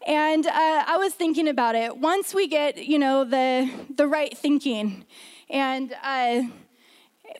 And 0.07 0.47
uh, 0.47 0.51
I 0.87 0.97
was 0.97 1.13
thinking 1.13 1.47
about 1.47 1.75
it. 1.75 1.95
Once 1.97 2.33
we 2.33 2.47
get, 2.47 2.83
you 2.83 2.97
know, 2.97 3.23
the 3.23 3.69
the 3.95 4.07
right 4.07 4.35
thinking, 4.35 5.05
and 5.47 5.93
uh, 6.01 6.43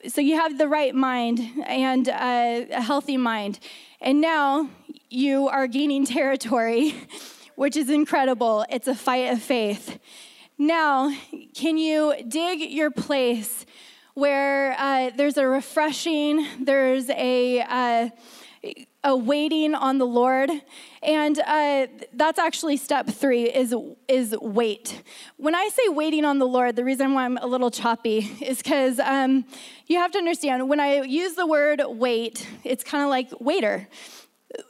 so 0.07 0.21
you 0.21 0.35
have 0.35 0.59
the 0.59 0.67
right 0.67 0.93
mind 0.93 1.39
and 1.65 2.07
uh, 2.07 2.65
a 2.69 2.81
healthy 2.81 3.17
mind, 3.17 3.59
and 3.99 4.21
now 4.21 4.69
you 5.09 5.47
are 5.47 5.65
gaining 5.65 6.05
territory, 6.05 6.93
which 7.55 7.75
is 7.75 7.89
incredible. 7.89 8.63
It's 8.69 8.87
a 8.87 8.95
fight 8.95 9.33
of 9.33 9.41
faith. 9.41 9.97
Now, 10.59 11.15
can 11.55 11.77
you 11.77 12.13
dig 12.27 12.59
your 12.59 12.91
place 12.91 13.65
where 14.19 14.75
uh, 14.77 15.11
there's 15.15 15.37
a 15.37 15.47
refreshing, 15.47 16.45
there's 16.59 17.09
a, 17.09 17.61
uh, 17.61 18.09
a 19.03 19.15
waiting 19.15 19.73
on 19.73 19.97
the 19.97 20.05
Lord. 20.05 20.51
And 21.01 21.39
uh, 21.39 21.87
that's 22.13 22.37
actually 22.37 22.77
step 22.77 23.07
three 23.07 23.43
is, 23.43 23.73
is 24.07 24.35
wait. 24.41 25.01
When 25.37 25.55
I 25.55 25.69
say 25.69 25.87
waiting 25.87 26.25
on 26.25 26.39
the 26.39 26.47
Lord, 26.47 26.75
the 26.75 26.83
reason 26.83 27.13
why 27.13 27.23
I'm 27.23 27.37
a 27.37 27.47
little 27.47 27.71
choppy 27.71 28.29
is 28.41 28.57
because 28.57 28.99
um, 28.99 29.45
you 29.87 29.97
have 29.97 30.11
to 30.11 30.17
understand 30.17 30.67
when 30.67 30.81
I 30.81 31.01
use 31.03 31.35
the 31.35 31.47
word 31.47 31.81
wait, 31.87 32.45
it's 32.63 32.83
kind 32.83 33.03
of 33.03 33.09
like 33.09 33.31
waiter 33.39 33.87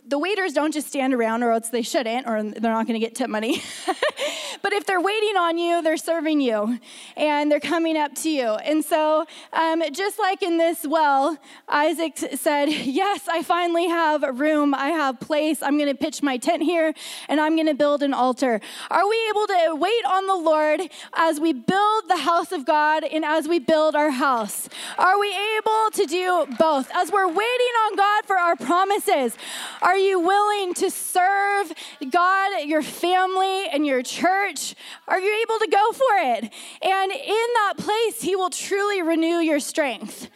the 0.05 0.19
waiters 0.19 0.53
don't 0.53 0.73
just 0.73 0.87
stand 0.87 1.13
around 1.13 1.43
or 1.43 1.51
else 1.51 1.69
they 1.69 1.81
shouldn't 1.81 2.27
or 2.27 2.43
they're 2.43 2.71
not 2.71 2.87
going 2.87 2.99
to 2.99 3.05
get 3.05 3.15
tip 3.15 3.29
money 3.29 3.61
but 4.61 4.73
if 4.73 4.85
they're 4.85 5.01
waiting 5.01 5.37
on 5.37 5.57
you, 5.57 5.81
they're 5.81 5.97
serving 5.97 6.41
you 6.41 6.79
and 7.15 7.51
they're 7.51 7.59
coming 7.59 7.97
up 7.97 8.15
to 8.15 8.29
you. 8.29 8.45
And 8.45 8.83
so, 8.83 9.25
um, 9.53 9.83
just 9.91 10.19
like 10.19 10.41
in 10.41 10.57
this 10.57 10.85
well, 10.85 11.37
Isaac 11.67 12.17
said, 12.17 12.69
Yes, 12.69 13.27
I 13.27 13.43
finally 13.43 13.87
have 13.87 14.23
room, 14.39 14.73
I 14.73 14.89
have 14.89 15.19
place. 15.19 15.61
I'm 15.61 15.77
going 15.77 15.89
to 15.89 15.95
pitch 15.95 16.21
my 16.21 16.37
tent 16.37 16.63
here 16.63 16.93
and 17.27 17.39
I'm 17.39 17.55
going 17.55 17.67
to 17.67 17.73
build 17.73 18.03
an 18.03 18.13
altar. 18.13 18.59
Are 18.89 19.07
we 19.07 19.29
able 19.29 19.47
to 19.47 19.75
wait 19.75 20.05
on 20.05 20.27
the 20.27 20.35
Lord 20.35 20.81
as 21.13 21.39
we 21.39 21.53
build 21.53 22.03
the 22.07 22.17
house 22.17 22.51
of 22.51 22.65
God 22.65 23.03
and 23.03 23.23
as 23.23 23.47
we 23.47 23.59
build 23.59 23.95
our 23.95 24.11
house? 24.11 24.69
Are 24.97 25.19
we 25.19 25.35
able 25.57 25.91
to 25.93 26.05
do 26.05 26.45
both? 26.57 26.89
As 26.93 27.11
we're 27.11 27.27
waiting 27.27 27.73
on 27.85 27.95
God 27.95 28.25
for 28.25 28.37
our 28.37 28.55
promises, 28.55 29.37
are 29.81 29.97
you 29.97 30.19
willing 30.19 30.73
to 30.75 30.91
serve 30.91 31.71
God, 32.09 32.65
your 32.65 32.81
family, 32.81 33.67
and 33.67 33.85
your 33.85 34.03
church? 34.03 34.75
Are 35.07 35.19
you 35.19 35.41
able 35.41 35.59
to 35.59 35.67
go 35.71 35.91
for 35.93 36.17
it? 36.17 36.53
And 36.81 37.11
in 37.11 37.47
that 37.55 37.73
place, 37.77 38.21
He 38.21 38.35
will 38.35 38.49
truly 38.49 39.01
renew 39.01 39.37
your 39.37 39.59
strength. 39.59 40.29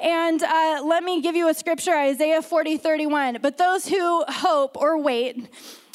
And 0.00 0.42
uh, 0.42 0.82
let 0.84 1.02
me 1.02 1.20
give 1.20 1.34
you 1.34 1.48
a 1.48 1.54
scripture 1.54 1.94
Isaiah 1.94 2.42
40 2.42 2.76
31. 2.76 3.38
But 3.40 3.58
those 3.58 3.88
who 3.88 4.24
hope 4.28 4.76
or 4.76 4.98
wait, 4.98 5.48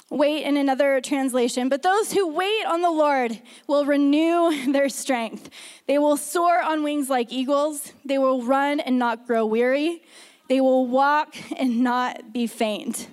wait 0.09 0.43
in 0.43 0.57
another 0.57 0.99
translation, 1.01 1.69
but 1.69 1.83
those 1.83 2.12
who 2.12 2.27
wait 2.27 2.65
on 2.65 2.81
the 2.81 2.91
Lord 2.91 3.39
will 3.67 3.85
renew 3.85 4.71
their 4.71 4.89
strength. 4.89 5.49
They 5.88 5.99
will 5.99 6.17
soar 6.17 6.62
on 6.62 6.83
wings 6.83 7.09
like 7.09 7.31
eagles, 7.31 7.93
they 8.03 8.17
will 8.17 8.41
run 8.41 8.79
and 8.79 8.99
not 8.99 9.25
grow 9.25 9.45
weary, 9.45 10.01
they 10.49 10.59
will 10.59 10.88
walk 10.88 11.35
and 11.57 11.79
not 11.79 12.33
be 12.33 12.47
faint. 12.47 13.07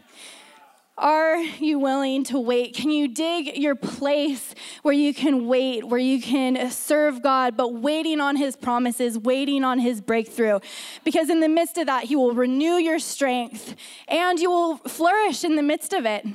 Are 0.99 1.37
you 1.37 1.79
willing 1.79 2.25
to 2.25 2.41
wait? 2.41 2.75
Can 2.75 2.91
you 2.91 3.07
dig 3.07 3.59
your 3.59 3.75
place 3.75 4.55
where 4.81 4.95
you 4.95 5.13
can 5.13 5.47
wait, 5.47 5.85
where 5.85 6.01
you 6.01 6.23
can 6.23 6.71
serve 6.71 7.23
God, 7.23 7.55
but 7.55 7.75
waiting 7.75 8.19
on 8.19 8.37
His 8.37 8.57
promises, 8.57 9.19
waiting 9.19 9.63
on 9.63 9.79
His 9.79 10.01
breakthrough? 10.01 10.61
Because 11.05 11.29
in 11.29 11.41
the 11.41 11.51
midst 11.51 11.77
of 11.77 11.85
that, 11.87 12.05
He 12.05 12.17
will 12.17 12.33
renew 12.33 12.77
your 12.77 12.99
strength 12.99 13.77
and 14.09 14.39
you 14.39 14.51
will 14.51 14.79
flourish 14.79 15.45
in 15.45 15.57
the 15.57 15.63
midst 15.63 15.93
of 15.93 16.07
it, 16.07 16.27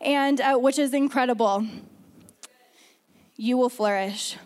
and 0.00 0.40
uh, 0.40 0.56
which 0.56 0.80
is 0.80 0.92
incredible. 0.92 1.64
You 3.36 3.56
will 3.56 3.70
flourish. 3.70 4.36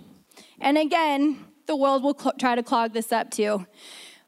And 0.61 0.77
again, 0.77 1.47
the 1.67 1.77
world 1.77 2.03
will 2.03 2.19
cl- 2.19 2.35
try 2.39 2.57
to 2.57 2.63
clog 2.63 2.93
this 2.93 3.11
up 3.11 3.31
too. 3.31 3.67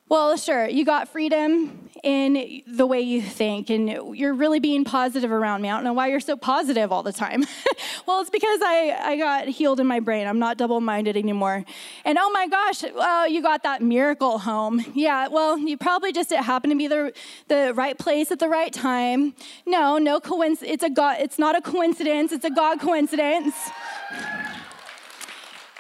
Well, 0.09 0.39
sure, 0.39 0.67
you 0.67 0.87
got 0.87 1.09
freedom 1.09 1.91
in 2.03 2.63
the 2.67 2.87
way 2.87 3.03
you 3.03 3.21
think, 3.21 3.69
and 3.69 4.17
you're 4.17 4.33
really 4.33 4.59
being 4.59 4.85
positive 4.85 5.31
around 5.31 5.61
me. 5.61 5.69
I 5.69 5.75
don't 5.75 5.85
know 5.85 5.93
why 5.93 6.07
you're 6.07 6.19
so 6.19 6.35
positive 6.35 6.91
all 6.91 7.03
the 7.03 7.13
time. 7.13 7.45
well, 8.07 8.23
it's 8.23 8.31
because 8.31 8.61
I, 8.63 8.97
I 9.03 9.17
got 9.19 9.49
healed 9.49 9.81
in 9.81 9.87
my 9.87 10.01
brain. 10.01 10.27
I'm 10.27 10.39
not 10.39 10.57
double 10.57 10.81
minded 10.81 11.15
anymore. 11.19 11.63
And 12.07 12.17
oh 12.19 12.31
my 12.31 12.49
gosh, 12.49 12.85
well, 12.95 13.29
you 13.29 13.43
got 13.43 13.63
that 13.65 13.83
miracle 13.83 14.39
home. 14.39 14.83
Yeah, 14.95 15.29
well, 15.29 15.59
you 15.59 15.77
probably 15.77 16.13
just 16.13 16.33
it 16.33 16.41
happened 16.41 16.71
to 16.71 16.79
be 16.79 16.87
the, 16.87 17.13
the 17.49 17.75
right 17.75 17.99
place 17.99 18.31
at 18.31 18.39
the 18.39 18.49
right 18.49 18.73
time. 18.73 19.35
No, 19.67 19.99
no 19.99 20.21
coincidence. 20.21 20.73
It's, 20.73 20.85
a 20.85 20.91
God, 20.91 21.19
it's 21.21 21.39
not 21.39 21.55
a 21.55 21.61
coincidence, 21.61 22.33
it's 22.33 22.47
a 22.47 22.51
God 22.51 22.81
coincidence. 22.81 23.55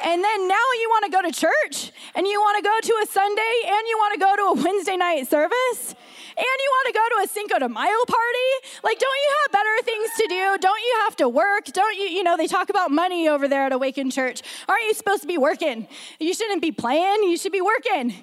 And 0.04 0.22
then 0.22 0.48
now 0.48 0.66
you 0.80 0.88
want 0.90 1.04
to 1.06 1.10
go 1.10 1.22
to 1.22 1.32
church 1.32 1.92
and 2.14 2.26
you 2.26 2.40
want 2.40 2.56
to 2.56 2.62
go 2.62 2.78
to 2.80 2.94
a 3.02 3.06
Sunday 3.06 3.54
and 3.66 3.88
you 3.88 3.98
want 3.98 4.14
to 4.14 4.20
go 4.20 4.36
to 4.36 4.42
a 4.60 4.64
Wednesday 4.64 4.96
night 4.96 5.28
service 5.28 5.94
and 6.38 6.46
you 6.46 6.70
want 6.70 6.86
to 6.86 6.92
go 6.92 7.08
to 7.16 7.24
a 7.24 7.28
Cinco 7.28 7.58
de 7.58 7.68
Mayo 7.68 8.04
party. 8.06 8.50
Like, 8.84 8.98
don't 8.98 9.16
you 9.16 9.34
have 9.42 9.52
better 9.52 9.82
things 9.82 10.10
to 10.18 10.26
do? 10.28 10.58
Don't 10.60 10.80
you 10.80 11.00
have 11.02 11.16
to 11.16 11.28
work? 11.28 11.64
Don't 11.66 11.96
you, 11.96 12.04
you 12.04 12.22
know, 12.22 12.36
they 12.36 12.46
talk 12.46 12.70
about 12.70 12.92
money 12.92 13.28
over 13.28 13.48
there 13.48 13.64
at 13.64 13.72
Awaken 13.72 14.10
Church. 14.10 14.42
Aren't 14.68 14.84
you 14.84 14.94
supposed 14.94 15.22
to 15.22 15.28
be 15.28 15.38
working? 15.38 15.88
You 16.20 16.32
shouldn't 16.32 16.62
be 16.62 16.70
playing, 16.70 17.24
you 17.24 17.36
should 17.36 17.52
be 17.52 17.60
working. 17.60 18.14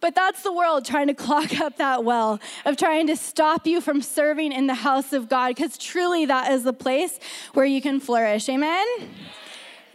But 0.00 0.14
that's 0.14 0.42
the 0.42 0.52
world 0.52 0.84
trying 0.84 1.06
to 1.06 1.14
clog 1.14 1.54
up 1.62 1.78
that 1.78 2.04
well 2.04 2.38
of 2.66 2.76
trying 2.76 3.06
to 3.06 3.16
stop 3.16 3.66
you 3.66 3.80
from 3.80 4.02
serving 4.02 4.52
in 4.52 4.66
the 4.66 4.74
house 4.74 5.14
of 5.14 5.30
God, 5.30 5.48
because 5.56 5.78
truly 5.78 6.26
that 6.26 6.52
is 6.52 6.64
the 6.64 6.74
place 6.74 7.18
where 7.54 7.64
you 7.64 7.80
can 7.80 7.98
flourish. 7.98 8.46
Amen? 8.50 8.86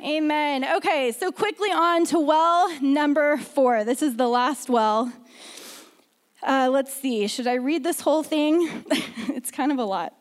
Amen. 0.02 0.64
Okay, 0.78 1.12
so 1.12 1.30
quickly 1.30 1.72
on 1.72 2.06
to 2.06 2.22
well 2.22 2.74
number 2.82 3.36
four. 3.36 3.84
This 3.84 4.02
is 4.02 4.16
the 4.16 4.30
last 4.30 4.70
well. 4.70 5.12
Uh, 6.42 6.70
let's 6.72 6.94
see, 6.94 7.28
should 7.28 7.48
I 7.48 7.56
read 7.56 7.84
this 7.84 8.00
whole 8.00 8.24
thing? 8.24 8.86
it's 9.28 9.52
kind 9.52 9.74
of 9.74 9.78
a 9.78 9.84
lot. 9.84 10.14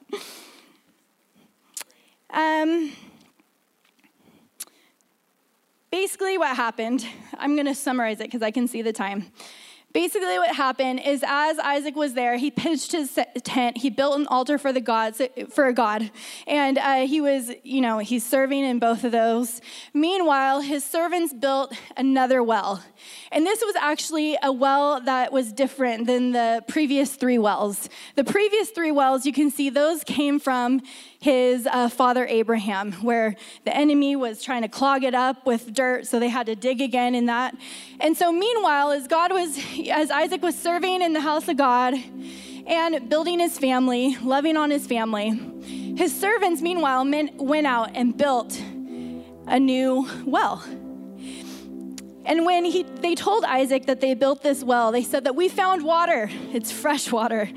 Um, 2.30 2.90
basically, 5.92 6.38
what 6.38 6.56
happened, 6.56 7.06
I'm 7.38 7.54
going 7.54 7.66
to 7.66 7.74
summarize 7.74 8.18
it 8.18 8.24
because 8.24 8.42
I 8.42 8.50
can 8.50 8.66
see 8.66 8.82
the 8.82 8.92
time. 8.92 9.26
Basically, 9.98 10.38
what 10.38 10.54
happened 10.54 11.00
is 11.04 11.24
as 11.26 11.58
Isaac 11.58 11.96
was 11.96 12.14
there, 12.14 12.36
he 12.36 12.52
pitched 12.52 12.92
his 12.92 13.18
tent. 13.42 13.78
He 13.78 13.90
built 13.90 14.16
an 14.16 14.28
altar 14.28 14.56
for 14.56 14.72
the 14.72 14.80
gods, 14.80 15.20
for 15.50 15.66
a 15.66 15.72
god, 15.72 16.12
and 16.46 16.78
uh, 16.78 17.04
he 17.04 17.20
was, 17.20 17.50
you 17.64 17.80
know, 17.80 17.98
he's 17.98 18.24
serving 18.24 18.62
in 18.62 18.78
both 18.78 19.02
of 19.02 19.10
those. 19.10 19.60
Meanwhile, 19.92 20.60
his 20.60 20.84
servants 20.84 21.34
built 21.34 21.74
another 21.96 22.44
well, 22.44 22.80
and 23.32 23.44
this 23.44 23.60
was 23.60 23.74
actually 23.74 24.38
a 24.40 24.52
well 24.52 25.00
that 25.00 25.32
was 25.32 25.52
different 25.52 26.06
than 26.06 26.30
the 26.30 26.62
previous 26.68 27.16
three 27.16 27.38
wells. 27.38 27.88
The 28.14 28.22
previous 28.22 28.70
three 28.70 28.92
wells, 28.92 29.26
you 29.26 29.32
can 29.32 29.50
see, 29.50 29.68
those 29.68 30.04
came 30.04 30.38
from 30.38 30.80
his 31.20 31.66
uh, 31.66 31.88
father 31.88 32.26
Abraham, 32.26 32.92
where 32.92 33.34
the 33.64 33.76
enemy 33.76 34.14
was 34.14 34.42
trying 34.42 34.62
to 34.62 34.68
clog 34.68 35.02
it 35.02 35.14
up 35.14 35.46
with 35.46 35.74
dirt, 35.74 36.06
so 36.06 36.20
they 36.20 36.28
had 36.28 36.46
to 36.46 36.54
dig 36.54 36.80
again 36.80 37.14
in 37.14 37.26
that. 37.26 37.56
And 37.98 38.16
so, 38.16 38.32
meanwhile, 38.32 38.92
as 38.92 39.08
God 39.08 39.32
was, 39.32 39.58
as 39.90 40.10
Isaac 40.10 40.42
was 40.42 40.56
serving 40.56 41.02
in 41.02 41.12
the 41.12 41.20
house 41.20 41.48
of 41.48 41.56
God 41.56 41.94
and 42.66 43.08
building 43.08 43.40
his 43.40 43.58
family, 43.58 44.16
loving 44.22 44.56
on 44.56 44.70
his 44.70 44.86
family, 44.86 45.30
his 45.96 46.18
servants, 46.18 46.62
meanwhile, 46.62 47.04
went 47.36 47.66
out 47.66 47.90
and 47.96 48.16
built 48.16 48.60
a 49.48 49.58
new 49.58 50.08
well. 50.24 50.62
And 52.24 52.44
when 52.44 52.64
he, 52.66 52.82
they 52.82 53.14
told 53.14 53.42
Isaac 53.44 53.86
that 53.86 54.00
they 54.02 54.14
built 54.14 54.42
this 54.42 54.62
well, 54.62 54.92
they 54.92 55.02
said 55.02 55.24
that 55.24 55.34
we 55.34 55.48
found 55.48 55.82
water. 55.82 56.30
It's 56.52 56.70
fresh 56.70 57.10
water, 57.10 57.50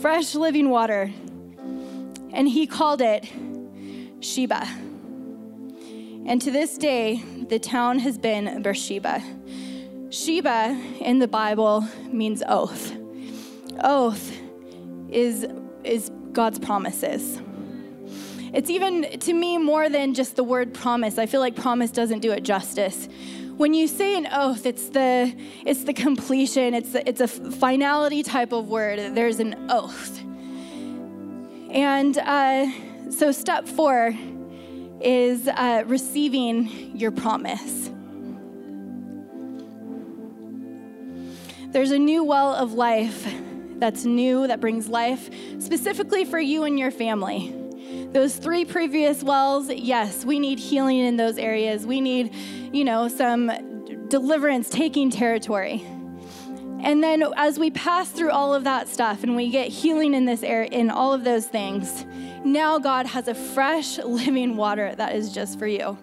fresh 0.00 0.34
living 0.34 0.70
water 0.70 1.12
and 2.34 2.48
he 2.48 2.66
called 2.66 3.00
it 3.00 3.24
Sheba. 4.20 4.66
And 6.26 6.40
to 6.42 6.50
this 6.50 6.76
day, 6.76 7.22
the 7.48 7.58
town 7.58 7.98
has 8.00 8.18
been 8.18 8.62
Beersheba. 8.62 9.22
Sheba 10.10 10.80
in 11.00 11.18
the 11.18 11.28
Bible 11.28 11.86
means 12.06 12.42
oath. 12.46 12.96
Oath 13.82 14.32
is, 15.10 15.46
is 15.84 16.10
God's 16.32 16.58
promises. 16.58 17.40
It's 18.52 18.70
even 18.70 19.18
to 19.20 19.32
me 19.32 19.58
more 19.58 19.88
than 19.88 20.14
just 20.14 20.36
the 20.36 20.44
word 20.44 20.74
promise. 20.74 21.18
I 21.18 21.26
feel 21.26 21.40
like 21.40 21.56
promise 21.56 21.90
doesn't 21.90 22.20
do 22.20 22.32
it 22.32 22.42
justice. 22.42 23.08
When 23.56 23.74
you 23.74 23.86
say 23.88 24.16
an 24.16 24.28
oath, 24.32 24.64
it's 24.64 24.88
the 24.90 25.34
it's 25.64 25.84
the 25.84 25.92
completion. 25.92 26.74
It's 26.74 26.90
the, 26.90 27.08
it's 27.08 27.20
a 27.20 27.28
finality 27.28 28.22
type 28.22 28.52
of 28.52 28.68
word. 28.68 29.14
There's 29.16 29.40
an 29.40 29.66
oath. 29.70 30.20
And 31.74 32.16
uh, 32.18 32.70
so, 33.10 33.32
step 33.32 33.66
four 33.66 34.16
is 35.00 35.48
uh, 35.48 35.82
receiving 35.86 36.96
your 36.96 37.10
promise. 37.10 37.90
There's 41.72 41.90
a 41.90 41.98
new 41.98 42.22
well 42.22 42.54
of 42.54 42.74
life 42.74 43.26
that's 43.78 44.04
new, 44.04 44.46
that 44.46 44.60
brings 44.60 44.86
life 44.86 45.28
specifically 45.58 46.24
for 46.24 46.38
you 46.38 46.62
and 46.62 46.78
your 46.78 46.92
family. 46.92 47.52
Those 48.12 48.36
three 48.36 48.64
previous 48.64 49.24
wells, 49.24 49.68
yes, 49.68 50.24
we 50.24 50.38
need 50.38 50.60
healing 50.60 51.00
in 51.00 51.16
those 51.16 51.38
areas. 51.38 51.84
We 51.84 52.00
need, 52.00 52.32
you 52.72 52.84
know, 52.84 53.08
some 53.08 53.50
deliverance, 54.06 54.70
taking 54.70 55.10
territory. 55.10 55.84
And 56.84 57.02
then 57.02 57.24
as 57.36 57.58
we 57.58 57.70
pass 57.70 58.10
through 58.10 58.30
all 58.30 58.54
of 58.54 58.64
that 58.64 58.88
stuff 58.88 59.22
and 59.22 59.34
we 59.34 59.48
get 59.48 59.68
healing 59.68 60.12
in 60.12 60.26
this 60.26 60.42
area, 60.42 60.68
in 60.68 60.90
all 60.90 61.14
of 61.14 61.24
those 61.24 61.46
things, 61.46 62.04
now 62.44 62.78
God 62.78 63.06
has 63.06 63.26
a 63.26 63.34
fresh 63.34 63.96
living 64.04 64.54
water 64.54 64.94
that 64.96 65.16
is 65.16 65.32
just 65.32 65.58
for 65.58 65.66
you. 65.66 65.96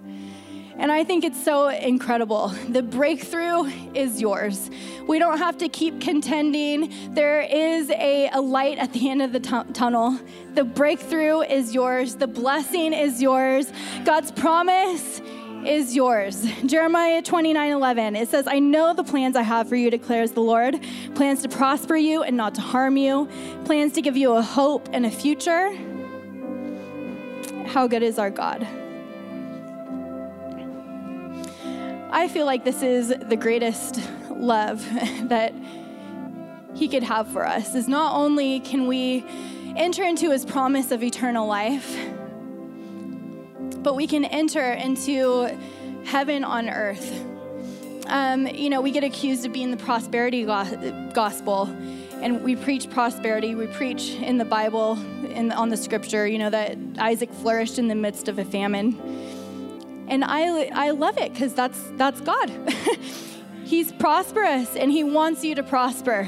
And 0.77 0.91
I 0.91 1.03
think 1.03 1.23
it's 1.23 1.41
so 1.43 1.67
incredible. 1.67 2.47
The 2.69 2.81
breakthrough 2.81 3.65
is 3.93 4.19
yours. 4.19 4.71
We 5.07 5.19
don't 5.19 5.37
have 5.37 5.59
to 5.59 5.69
keep 5.69 6.01
contending. 6.01 6.91
There 7.13 7.41
is 7.41 7.91
a, 7.91 8.29
a 8.33 8.41
light 8.41 8.79
at 8.79 8.91
the 8.91 9.07
end 9.07 9.21
of 9.21 9.33
the 9.33 9.39
t- 9.39 9.73
tunnel. 9.73 10.19
The 10.55 10.63
breakthrough 10.63 11.41
is 11.41 11.75
yours. 11.75 12.15
The 12.15 12.25
blessing 12.25 12.93
is 12.93 13.21
yours. 13.21 13.71
God's 14.03 14.31
promise 14.31 15.21
is 15.65 15.95
yours. 15.95 16.45
Jeremiah 16.65 17.21
29 17.21 17.71
11. 17.71 18.15
It 18.15 18.29
says, 18.29 18.47
I 18.47 18.59
know 18.59 18.93
the 18.93 19.03
plans 19.03 19.35
I 19.35 19.41
have 19.41 19.69
for 19.69 19.75
you, 19.75 19.89
declares 19.89 20.31
the 20.31 20.41
Lord 20.41 20.79
plans 21.15 21.41
to 21.43 21.49
prosper 21.49 21.95
you 21.95 22.23
and 22.23 22.35
not 22.35 22.55
to 22.55 22.61
harm 22.61 22.97
you, 22.97 23.27
plans 23.65 23.93
to 23.93 24.01
give 24.01 24.17
you 24.17 24.33
a 24.33 24.41
hope 24.41 24.89
and 24.93 25.05
a 25.05 25.11
future. 25.11 25.73
How 27.67 27.87
good 27.87 28.03
is 28.03 28.19
our 28.19 28.29
God? 28.29 28.67
I 32.13 32.27
feel 32.27 32.45
like 32.45 32.65
this 32.65 32.83
is 32.83 33.07
the 33.07 33.37
greatest 33.37 33.99
love 34.29 34.83
that 35.29 35.53
He 36.73 36.87
could 36.87 37.03
have 37.03 37.31
for 37.31 37.47
us. 37.47 37.75
Is 37.75 37.87
not 37.87 38.15
only 38.15 38.59
can 38.59 38.87
we 38.87 39.25
enter 39.77 40.03
into 40.03 40.31
His 40.31 40.43
promise 40.43 40.91
of 40.91 41.03
eternal 41.03 41.47
life, 41.47 41.95
but 43.83 43.95
we 43.95 44.07
can 44.07 44.25
enter 44.25 44.73
into 44.73 45.57
heaven 46.05 46.43
on 46.43 46.69
earth. 46.69 47.25
Um, 48.07 48.47
you 48.47 48.69
know, 48.69 48.81
we 48.81 48.91
get 48.91 49.03
accused 49.03 49.45
of 49.45 49.53
being 49.53 49.71
the 49.71 49.77
prosperity 49.77 50.43
go- 50.43 51.11
gospel, 51.13 51.65
and 52.21 52.43
we 52.43 52.55
preach 52.55 52.89
prosperity. 52.89 53.55
We 53.55 53.67
preach 53.67 54.11
in 54.15 54.37
the 54.37 54.45
Bible, 54.45 54.99
in 55.25 55.51
on 55.51 55.69
the 55.69 55.77
Scripture, 55.77 56.27
you 56.27 56.37
know, 56.37 56.49
that 56.49 56.77
Isaac 56.97 57.31
flourished 57.33 57.79
in 57.79 57.87
the 57.87 57.95
midst 57.95 58.27
of 58.27 58.37
a 58.37 58.45
famine, 58.45 58.99
and 60.07 60.23
I 60.23 60.65
I 60.73 60.89
love 60.91 61.17
it 61.17 61.31
because 61.31 61.53
that's 61.53 61.79
that's 61.93 62.19
God. 62.21 62.49
He's 63.63 63.91
prosperous, 63.93 64.75
and 64.75 64.91
He 64.91 65.03
wants 65.03 65.43
you 65.43 65.55
to 65.55 65.63
prosper. 65.63 66.27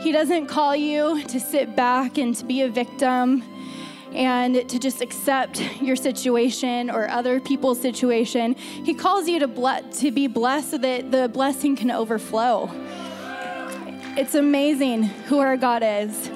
He 0.00 0.12
doesn't 0.12 0.46
call 0.46 0.74
you 0.74 1.22
to 1.24 1.38
sit 1.38 1.76
back 1.76 2.16
and 2.16 2.34
to 2.36 2.44
be 2.46 2.62
a 2.62 2.70
victim 2.70 3.42
and 4.12 4.68
to 4.68 4.78
just 4.78 5.00
accept 5.00 5.60
your 5.80 5.96
situation 5.96 6.90
or 6.90 7.08
other 7.08 7.40
people's 7.40 7.80
situation. 7.80 8.54
He 8.54 8.94
calls 8.94 9.28
you 9.28 9.38
to, 9.40 9.84
to 10.00 10.10
be 10.10 10.26
blessed 10.26 10.70
so 10.70 10.78
that 10.78 11.10
the 11.10 11.28
blessing 11.28 11.76
can 11.76 11.90
overflow. 11.90 12.70
It's 14.16 14.34
amazing 14.34 15.04
who 15.04 15.38
our 15.38 15.56
God 15.56 15.82
is. 15.84 16.28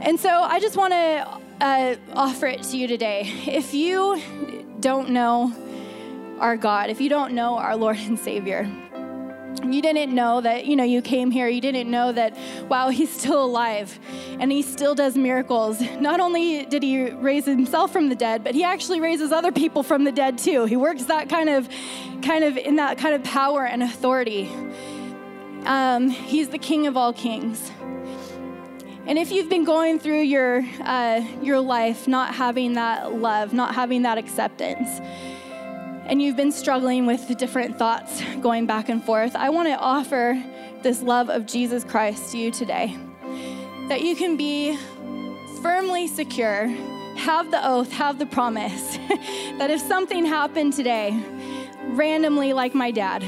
And 0.00 0.18
so 0.18 0.30
I 0.30 0.60
just 0.60 0.76
want 0.76 0.92
to 0.92 1.40
uh, 1.60 1.96
offer 2.14 2.46
it 2.46 2.62
to 2.62 2.76
you 2.76 2.86
today. 2.86 3.22
If 3.46 3.74
you 3.74 4.22
don't 4.80 5.10
know 5.10 5.52
our 6.38 6.56
God, 6.56 6.88
if 6.88 7.00
you 7.00 7.10
don't 7.10 7.34
know 7.34 7.58
our 7.58 7.76
Lord 7.76 7.98
and 7.98 8.18
Savior, 8.18 8.70
you 9.64 9.82
didn't 9.82 10.14
know 10.14 10.40
that, 10.40 10.66
you 10.66 10.76
know, 10.76 10.84
you 10.84 11.02
came 11.02 11.30
here, 11.30 11.48
you 11.48 11.60
didn't 11.60 11.90
know 11.90 12.12
that, 12.12 12.36
wow, 12.68 12.88
he's 12.88 13.10
still 13.10 13.44
alive 13.44 13.98
and 14.38 14.50
he 14.50 14.62
still 14.62 14.94
does 14.94 15.16
miracles. 15.16 15.80
Not 16.00 16.20
only 16.20 16.64
did 16.66 16.82
he 16.82 17.10
raise 17.10 17.44
himself 17.44 17.92
from 17.92 18.08
the 18.08 18.14
dead, 18.14 18.42
but 18.42 18.54
he 18.54 18.64
actually 18.64 19.00
raises 19.00 19.32
other 19.32 19.52
people 19.52 19.82
from 19.82 20.04
the 20.04 20.12
dead 20.12 20.38
too. 20.38 20.64
He 20.64 20.76
works 20.76 21.04
that 21.04 21.28
kind 21.28 21.48
of, 21.48 21.68
kind 22.22 22.44
of 22.44 22.56
in 22.56 22.76
that 22.76 22.98
kind 22.98 23.14
of 23.14 23.22
power 23.24 23.66
and 23.66 23.82
authority. 23.82 24.50
Um, 25.64 26.08
he's 26.08 26.48
the 26.48 26.58
king 26.58 26.86
of 26.86 26.96
all 26.96 27.12
kings. 27.12 27.70
And 29.06 29.18
if 29.18 29.32
you've 29.32 29.48
been 29.48 29.64
going 29.64 29.98
through 29.98 30.22
your, 30.22 30.64
uh, 30.82 31.24
your 31.42 31.60
life 31.60 32.06
not 32.06 32.34
having 32.34 32.74
that 32.74 33.12
love, 33.14 33.52
not 33.52 33.74
having 33.74 34.02
that 34.02 34.18
acceptance, 34.18 35.00
and 36.06 36.20
you've 36.20 36.36
been 36.36 36.52
struggling 36.52 37.06
with 37.06 37.36
different 37.38 37.78
thoughts 37.78 38.22
going 38.40 38.66
back 38.66 38.88
and 38.88 39.04
forth, 39.04 39.36
I 39.36 39.50
want 39.50 39.68
to 39.68 39.76
offer 39.78 40.42
this 40.82 41.02
love 41.02 41.30
of 41.30 41.46
Jesus 41.46 41.84
Christ 41.84 42.32
to 42.32 42.38
you 42.38 42.50
today. 42.50 42.96
That 43.88 44.02
you 44.02 44.16
can 44.16 44.36
be 44.36 44.76
firmly 45.62 46.06
secure, 46.06 46.66
have 47.16 47.50
the 47.50 47.66
oath, 47.66 47.92
have 47.92 48.18
the 48.18 48.26
promise 48.26 48.96
that 49.58 49.70
if 49.70 49.80
something 49.80 50.24
happened 50.24 50.72
today, 50.72 51.10
randomly 51.88 52.52
like 52.52 52.74
my 52.74 52.90
dad, 52.90 53.22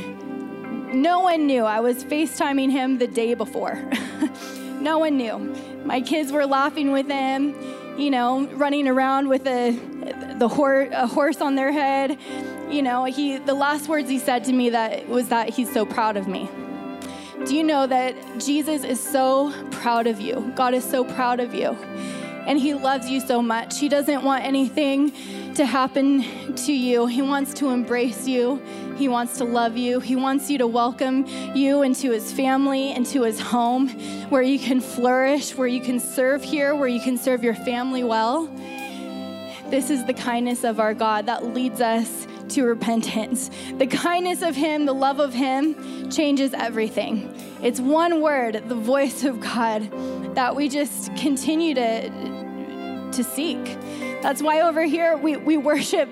no 0.94 1.20
one 1.20 1.46
knew. 1.46 1.64
I 1.64 1.80
was 1.80 2.04
FaceTiming 2.04 2.70
him 2.70 2.98
the 2.98 3.06
day 3.06 3.34
before. 3.34 3.74
no 4.80 4.98
one 4.98 5.16
knew. 5.16 5.38
My 5.84 6.00
kids 6.00 6.32
were 6.32 6.46
laughing 6.46 6.92
with 6.92 7.08
him, 7.08 7.54
you 7.98 8.10
know, 8.10 8.46
running 8.48 8.88
around 8.88 9.28
with 9.28 9.46
a, 9.46 9.72
the 10.38 10.48
hor- 10.48 10.88
a 10.92 11.06
horse 11.06 11.40
on 11.40 11.54
their 11.54 11.72
head 11.72 12.18
you 12.72 12.82
know, 12.82 13.04
he 13.04 13.38
the 13.38 13.54
last 13.54 13.88
words 13.88 14.08
he 14.08 14.18
said 14.18 14.44
to 14.44 14.52
me 14.52 14.70
that 14.70 15.08
was 15.08 15.28
that 15.28 15.50
he's 15.50 15.72
so 15.72 15.84
proud 15.84 16.16
of 16.16 16.26
me. 16.26 16.48
Do 17.46 17.56
you 17.56 17.64
know 17.64 17.86
that 17.86 18.14
Jesus 18.38 18.84
is 18.84 19.00
so 19.00 19.52
proud 19.70 20.06
of 20.06 20.20
you? 20.20 20.52
God 20.54 20.74
is 20.74 20.84
so 20.84 21.04
proud 21.04 21.40
of 21.40 21.54
you. 21.54 21.70
And 22.46 22.58
he 22.58 22.74
loves 22.74 23.08
you 23.08 23.20
so 23.20 23.42
much. 23.42 23.78
He 23.78 23.88
doesn't 23.88 24.22
want 24.24 24.44
anything 24.44 25.12
to 25.54 25.66
happen 25.66 26.54
to 26.54 26.72
you. 26.72 27.06
He 27.06 27.20
wants 27.20 27.52
to 27.54 27.70
embrace 27.70 28.26
you. 28.26 28.62
He 28.96 29.08
wants 29.08 29.38
to 29.38 29.44
love 29.44 29.76
you. 29.76 30.00
He 30.00 30.16
wants 30.16 30.50
you 30.50 30.58
to 30.58 30.66
welcome 30.66 31.26
you 31.54 31.82
into 31.82 32.10
his 32.10 32.32
family, 32.32 32.92
into 32.92 33.22
his 33.22 33.40
home, 33.40 33.88
where 34.28 34.42
you 34.42 34.58
can 34.58 34.80
flourish, 34.80 35.54
where 35.56 35.68
you 35.68 35.80
can 35.80 36.00
serve 36.00 36.42
here, 36.42 36.74
where 36.74 36.88
you 36.88 37.00
can 37.00 37.18
serve 37.18 37.44
your 37.44 37.54
family 37.54 38.04
well. 38.04 38.46
This 39.68 39.90
is 39.90 40.04
the 40.04 40.14
kindness 40.14 40.64
of 40.64 40.80
our 40.80 40.94
God 40.94 41.26
that 41.26 41.54
leads 41.54 41.80
us 41.80 42.26
to 42.50 42.64
repentance. 42.64 43.50
The 43.78 43.86
kindness 43.86 44.42
of 44.42 44.54
Him, 44.54 44.86
the 44.86 44.94
love 44.94 45.20
of 45.20 45.32
Him 45.34 46.10
changes 46.10 46.52
everything. 46.54 47.34
It's 47.62 47.80
one 47.80 48.20
word, 48.20 48.62
the 48.68 48.74
voice 48.74 49.24
of 49.24 49.40
God, 49.40 50.34
that 50.34 50.56
we 50.56 50.68
just 50.68 51.14
continue 51.16 51.74
to, 51.74 53.10
to 53.12 53.24
seek. 53.24 53.64
That's 54.22 54.42
why 54.42 54.60
over 54.60 54.82
here 54.84 55.16
we, 55.16 55.36
we 55.36 55.56
worship. 55.56 56.08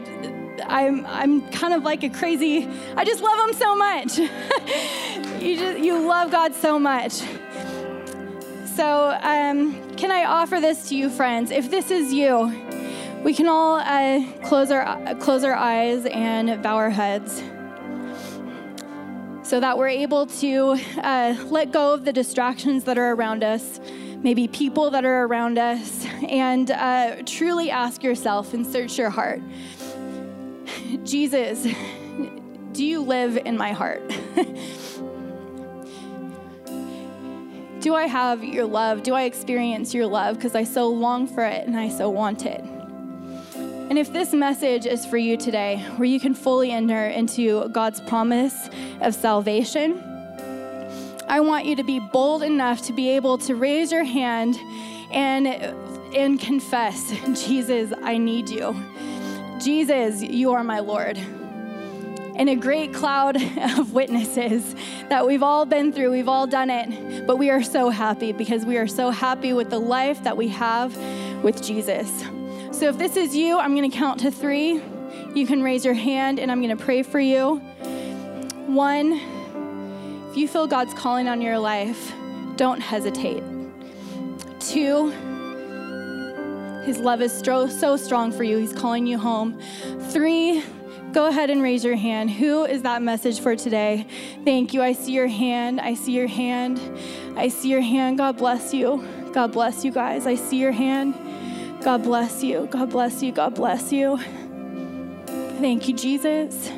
I'm, 0.66 1.06
I'm 1.06 1.48
kind 1.50 1.74
of 1.74 1.82
like 1.82 2.02
a 2.02 2.10
crazy, 2.10 2.68
I 2.96 3.04
just 3.04 3.22
love 3.22 3.48
Him 3.48 3.54
so 3.54 3.74
much. 3.74 4.18
you, 5.40 5.56
just, 5.56 5.78
you 5.78 5.98
love 6.06 6.30
God 6.30 6.54
so 6.54 6.78
much. 6.78 7.22
So, 8.74 9.18
um, 9.22 9.94
can 9.96 10.10
I 10.10 10.24
offer 10.24 10.60
this 10.60 10.88
to 10.88 10.96
you, 10.96 11.10
friends? 11.10 11.50
If 11.50 11.70
this 11.70 11.90
is 11.90 12.12
you, 12.12 12.69
we 13.22 13.34
can 13.34 13.48
all 13.48 13.76
uh, 13.76 14.24
close, 14.42 14.70
our, 14.70 15.14
close 15.16 15.44
our 15.44 15.54
eyes 15.54 16.06
and 16.06 16.62
bow 16.62 16.76
our 16.76 16.90
heads 16.90 17.42
so 19.42 19.60
that 19.60 19.76
we're 19.76 19.88
able 19.88 20.26
to 20.26 20.78
uh, 20.98 21.34
let 21.46 21.72
go 21.72 21.94
of 21.94 22.04
the 22.04 22.12
distractions 22.12 22.84
that 22.84 22.98
are 22.98 23.12
around 23.12 23.42
us, 23.42 23.80
maybe 24.22 24.48
people 24.48 24.90
that 24.90 25.04
are 25.04 25.24
around 25.24 25.58
us, 25.58 26.06
and 26.28 26.70
uh, 26.70 27.16
truly 27.26 27.70
ask 27.70 28.02
yourself 28.02 28.54
and 28.54 28.66
search 28.66 28.98
your 28.98 29.10
heart 29.10 29.40
Jesus, 31.04 31.66
do 32.72 32.84
you 32.84 33.00
live 33.00 33.36
in 33.36 33.56
my 33.56 33.72
heart? 33.72 34.02
do 37.80 37.94
I 37.94 38.06
have 38.06 38.44
your 38.44 38.66
love? 38.66 39.02
Do 39.02 39.14
I 39.14 39.22
experience 39.22 39.94
your 39.94 40.06
love? 40.06 40.36
Because 40.36 40.54
I 40.54 40.64
so 40.64 40.88
long 40.88 41.26
for 41.26 41.44
it 41.44 41.66
and 41.66 41.76
I 41.76 41.88
so 41.88 42.10
want 42.10 42.46
it. 42.46 42.62
And 43.90 43.98
if 43.98 44.12
this 44.12 44.32
message 44.32 44.86
is 44.86 45.04
for 45.04 45.16
you 45.16 45.36
today, 45.36 45.78
where 45.96 46.06
you 46.06 46.20
can 46.20 46.32
fully 46.32 46.70
enter 46.70 47.06
into 47.06 47.68
God's 47.70 48.00
promise 48.00 48.70
of 49.00 49.16
salvation, 49.16 50.00
I 51.26 51.40
want 51.40 51.64
you 51.64 51.74
to 51.74 51.82
be 51.82 51.98
bold 51.98 52.44
enough 52.44 52.82
to 52.82 52.92
be 52.92 53.10
able 53.10 53.36
to 53.38 53.56
raise 53.56 53.90
your 53.90 54.04
hand 54.04 54.56
and, 55.10 55.48
and 56.14 56.38
confess, 56.38 57.10
Jesus, 57.44 57.92
I 58.00 58.16
need 58.16 58.48
you. 58.48 58.76
Jesus, 59.58 60.22
you 60.22 60.52
are 60.52 60.62
my 60.62 60.78
Lord. 60.78 61.18
In 61.18 62.48
a 62.48 62.54
great 62.54 62.94
cloud 62.94 63.42
of 63.76 63.92
witnesses 63.92 64.76
that 65.08 65.26
we've 65.26 65.42
all 65.42 65.66
been 65.66 65.92
through, 65.92 66.12
we've 66.12 66.28
all 66.28 66.46
done 66.46 66.70
it, 66.70 67.26
but 67.26 67.38
we 67.38 67.50
are 67.50 67.62
so 67.64 67.90
happy 67.90 68.30
because 68.30 68.64
we 68.64 68.76
are 68.76 68.86
so 68.86 69.10
happy 69.10 69.52
with 69.52 69.68
the 69.68 69.80
life 69.80 70.22
that 70.22 70.36
we 70.36 70.46
have 70.46 70.96
with 71.42 71.60
Jesus. 71.60 72.08
So 72.72 72.88
if 72.88 72.96
this 72.96 73.16
is 73.16 73.36
you, 73.36 73.58
I'm 73.58 73.74
going 73.74 73.90
to 73.90 73.96
count 73.96 74.20
to 74.20 74.30
three. 74.30 74.80
You 75.34 75.46
can 75.46 75.62
raise 75.62 75.84
your 75.84 75.94
hand 75.94 76.38
and 76.38 76.50
I'm 76.50 76.62
going 76.62 76.76
to 76.76 76.82
pray 76.82 77.02
for 77.02 77.20
you. 77.20 77.56
One, 78.66 79.20
if 80.30 80.36
you 80.36 80.48
feel 80.48 80.66
God's 80.66 80.94
calling 80.94 81.28
on 81.28 81.42
your 81.42 81.58
life, 81.58 82.12
don't 82.56 82.80
hesitate. 82.80 83.42
Two, 84.60 85.10
his 86.84 86.98
love 86.98 87.20
is 87.20 87.36
so 87.36 87.96
strong 87.96 88.32
for 88.32 88.44
you. 88.44 88.58
He's 88.58 88.72
calling 88.72 89.06
you 89.06 89.18
home. 89.18 89.60
Three, 90.10 90.62
go 91.12 91.26
ahead 91.26 91.50
and 91.50 91.62
raise 91.62 91.84
your 91.84 91.96
hand. 91.96 92.30
Who 92.30 92.64
is 92.64 92.82
that 92.82 93.02
message 93.02 93.40
for 93.40 93.56
today? 93.56 94.06
Thank 94.44 94.72
you. 94.72 94.80
I 94.82 94.92
see 94.92 95.12
your 95.12 95.26
hand. 95.26 95.80
I 95.80 95.94
see 95.94 96.12
your 96.12 96.28
hand. 96.28 96.80
I 97.36 97.48
see 97.48 97.68
your 97.68 97.80
hand. 97.80 98.18
God 98.18 98.38
bless 98.38 98.72
you. 98.72 99.04
God 99.32 99.52
bless 99.52 99.84
you 99.84 99.90
guys. 99.90 100.26
I 100.26 100.36
see 100.36 100.58
your 100.58 100.72
hand. 100.72 101.14
God 101.82 102.02
bless 102.02 102.42
you. 102.42 102.68
God 102.70 102.90
bless 102.90 103.22
you. 103.22 103.32
God 103.32 103.54
bless 103.54 103.90
you. 103.90 104.18
Thank 105.60 105.88
you, 105.88 105.94
Jesus. 105.94 106.70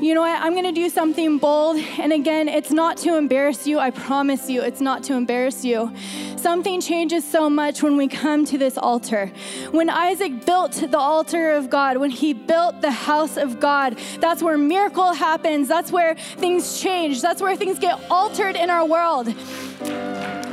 You 0.00 0.14
know 0.14 0.22
what? 0.22 0.40
I'm 0.40 0.52
going 0.52 0.64
to 0.64 0.72
do 0.72 0.88
something 0.88 1.38
bold. 1.38 1.76
And 1.98 2.12
again, 2.12 2.48
it's 2.48 2.70
not 2.70 2.96
to 2.98 3.16
embarrass 3.16 3.66
you. 3.66 3.78
I 3.78 3.90
promise 3.90 4.48
you, 4.48 4.62
it's 4.62 4.80
not 4.80 5.04
to 5.04 5.14
embarrass 5.14 5.64
you. 5.64 5.92
Something 6.36 6.80
changes 6.80 7.24
so 7.24 7.50
much 7.50 7.82
when 7.82 7.96
we 7.96 8.08
come 8.08 8.46
to 8.46 8.56
this 8.56 8.78
altar. 8.78 9.30
When 9.70 9.90
Isaac 9.90 10.46
built 10.46 10.72
the 10.72 10.98
altar 10.98 11.52
of 11.52 11.68
God, 11.68 11.98
when 11.98 12.10
he 12.10 12.32
built 12.32 12.80
the 12.80 12.90
house 12.90 13.36
of 13.36 13.60
God, 13.60 13.98
that's 14.20 14.42
where 14.42 14.56
miracle 14.56 15.12
happens. 15.12 15.68
That's 15.68 15.92
where 15.92 16.14
things 16.14 16.80
change. 16.80 17.20
That's 17.20 17.42
where 17.42 17.54
things 17.54 17.78
get 17.78 18.00
altered 18.10 18.56
in 18.56 18.70
our 18.70 18.86
world. 18.86 19.28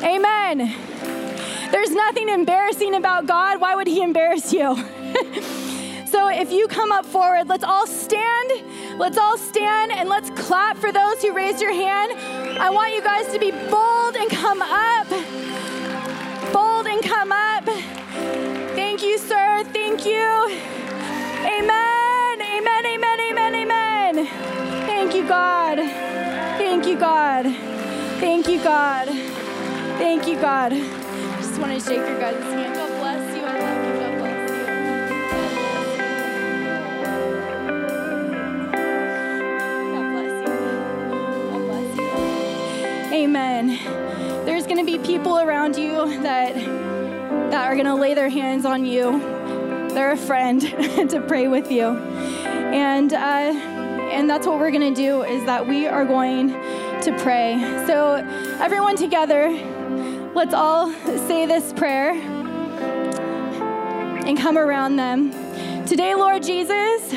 Amen. 0.04 0.76
There's 1.72 1.92
nothing 1.92 2.30
embarrassing 2.30 2.96
about 2.96 3.26
God. 3.26 3.60
Why 3.60 3.76
would 3.76 3.88
He 3.88 4.02
embarrass 4.02 4.54
you? 4.54 4.78
So 6.08 6.30
if 6.30 6.54
you 6.54 6.70
come 6.70 6.94
up 6.94 7.06
forward, 7.06 7.50
let's 7.50 7.66
all 7.66 7.86
stand. 7.86 8.52
Let's 8.98 9.18
all 9.18 9.38
stand 9.38 9.92
and 9.92 10.08
let's 10.08 10.30
clap 10.32 10.78
for 10.78 10.92
those 10.94 11.22
who 11.22 11.34
raised 11.34 11.62
your 11.62 11.74
hand. 11.74 12.14
I 12.60 12.70
want 12.70 12.94
you 12.94 13.04
guys 13.04 13.28
to 13.34 13.40
be 13.40 13.52
bold 13.52 14.16
and 14.16 14.30
come 14.30 14.62
up. 14.62 15.10
Bold 16.54 16.88
and 16.88 17.04
come 17.04 17.34
up. 17.34 17.66
Thank 18.74 19.04
you, 19.04 19.18
sir. 19.18 19.66
Thank 19.74 20.06
you. 20.06 20.48
Amen. 21.44 22.42
Amen. 22.42 22.86
Amen. 22.86 23.20
Amen. 23.20 23.56
Amen. 23.56 24.26
Thank 24.88 25.14
you, 25.14 25.28
God. 25.28 25.78
Thank 26.58 26.88
you, 26.88 26.98
God. 26.98 27.46
Thank 28.22 28.48
you, 28.48 28.64
God. 28.64 29.10
Thank 30.00 30.26
you, 30.26 30.40
God. 30.40 30.72
Just 31.58 31.68
want 31.68 31.82
to 31.82 31.90
shake 31.90 32.08
your 32.08 32.20
guys' 32.20 32.44
hand. 32.44 32.76
God 32.76 33.00
bless 33.00 33.36
you. 33.36 33.44
I 33.44 33.58
love 33.58 33.84
you. 33.84 33.94
God 34.00 34.14
bless 34.20 34.52
you. 34.52 34.66
God 39.92 40.08
bless 40.14 40.36
you. 40.46 40.54
God 41.50 41.62
bless 41.66 41.90
you. 41.98 43.16
Amen. 43.16 43.66
There's 44.46 44.68
going 44.68 44.78
to 44.78 44.86
be 44.86 45.00
people 45.00 45.40
around 45.40 45.76
you 45.76 46.22
that 46.22 46.54
that 46.54 47.66
are 47.66 47.74
going 47.74 47.88
to 47.88 47.96
lay 47.96 48.14
their 48.14 48.30
hands 48.30 48.64
on 48.64 48.86
you. 48.86 49.18
They're 49.96 50.12
a 50.12 50.16
friend 50.16 50.62
to 51.10 51.26
pray 51.28 51.48
with 51.48 51.72
you, 51.72 51.88
and 51.88 53.12
uh, 53.12 53.18
and 53.18 54.30
that's 54.30 54.46
what 54.46 54.60
we're 54.60 54.70
going 54.70 54.94
to 54.94 55.02
do. 55.02 55.24
Is 55.24 55.44
that 55.46 55.68
we 55.68 55.88
are 55.88 56.06
going 56.06 56.50
to 56.50 57.18
pray. 57.18 57.58
So 57.88 58.14
everyone 58.60 58.96
together, 58.96 59.50
let's 60.38 60.54
all 60.54 60.92
say 61.28 61.48
this 61.48 61.74
prayer 61.74 62.12
and 64.24 64.38
come 64.38 64.56
around 64.56 64.96
them. 64.96 65.32
Today, 65.88 66.14
Lord 66.14 66.44
Jesus, 66.44 67.12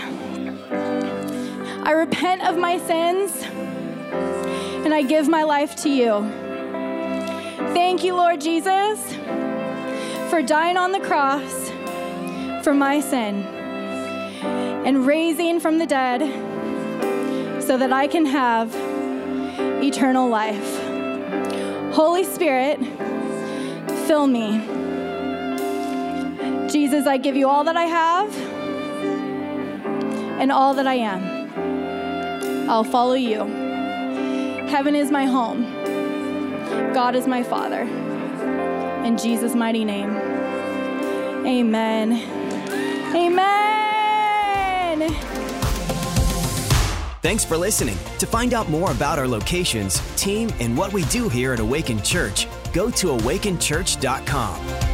I 1.85 1.92
repent 1.94 2.40
of 2.48 2.56
my 2.56 2.78
sins 2.78 3.30
and 4.87 4.94
I 4.94 5.02
give 5.02 5.28
my 5.28 5.42
life 5.42 5.76
to 5.83 5.90
you. 5.90 6.22
Thank 7.74 8.04
you, 8.04 8.14
Lord 8.14 8.40
Jesus, 8.40 8.98
for 10.30 10.40
dying 10.40 10.78
on 10.78 10.92
the 10.92 11.00
cross 11.00 11.68
for 12.64 12.72
my 12.72 13.00
sin 13.00 13.44
and 14.87 15.06
raising 15.06 15.61
from 15.61 15.76
the 15.76 15.87
dead 15.87 16.22
so 17.62 17.76
that 17.76 17.92
I 17.92 18.06
can 18.06 18.24
have 18.24 18.74
eternal 19.85 20.26
life. 20.26 20.78
Holy 21.92 22.24
Spirit, 22.24 22.80
fill 24.06 24.26
me. 24.26 24.60
Jesus, 26.70 27.06
I 27.06 27.16
give 27.16 27.36
you 27.36 27.48
all 27.48 27.64
that 27.64 27.76
I 27.76 27.84
have 27.84 28.34
and 30.40 30.50
all 30.50 30.74
that 30.74 30.86
I 30.86 30.94
am. 30.94 32.68
I'll 32.70 32.84
follow 32.84 33.14
you. 33.14 33.44
Heaven 34.68 34.94
is 34.94 35.10
my 35.10 35.26
home. 35.26 35.64
God 36.94 37.14
is 37.16 37.26
my 37.26 37.42
Father. 37.42 37.82
In 39.04 39.18
Jesus' 39.18 39.54
mighty 39.54 39.84
name. 39.84 40.10
Amen. 41.46 42.12
Amen. 43.14 43.50
Thanks 47.22 47.44
for 47.44 47.56
listening. 47.56 47.98
To 48.18 48.26
find 48.26 48.54
out 48.54 48.68
more 48.70 48.90
about 48.92 49.18
our 49.18 49.28
locations, 49.28 50.00
team, 50.16 50.50
and 50.58 50.76
what 50.76 50.92
we 50.92 51.04
do 51.04 51.28
here 51.28 51.52
at 51.52 51.60
Awaken 51.60 52.02
Church, 52.02 52.46
go 52.72 52.90
to 52.90 53.09
awakenchurch.com. 53.09 54.89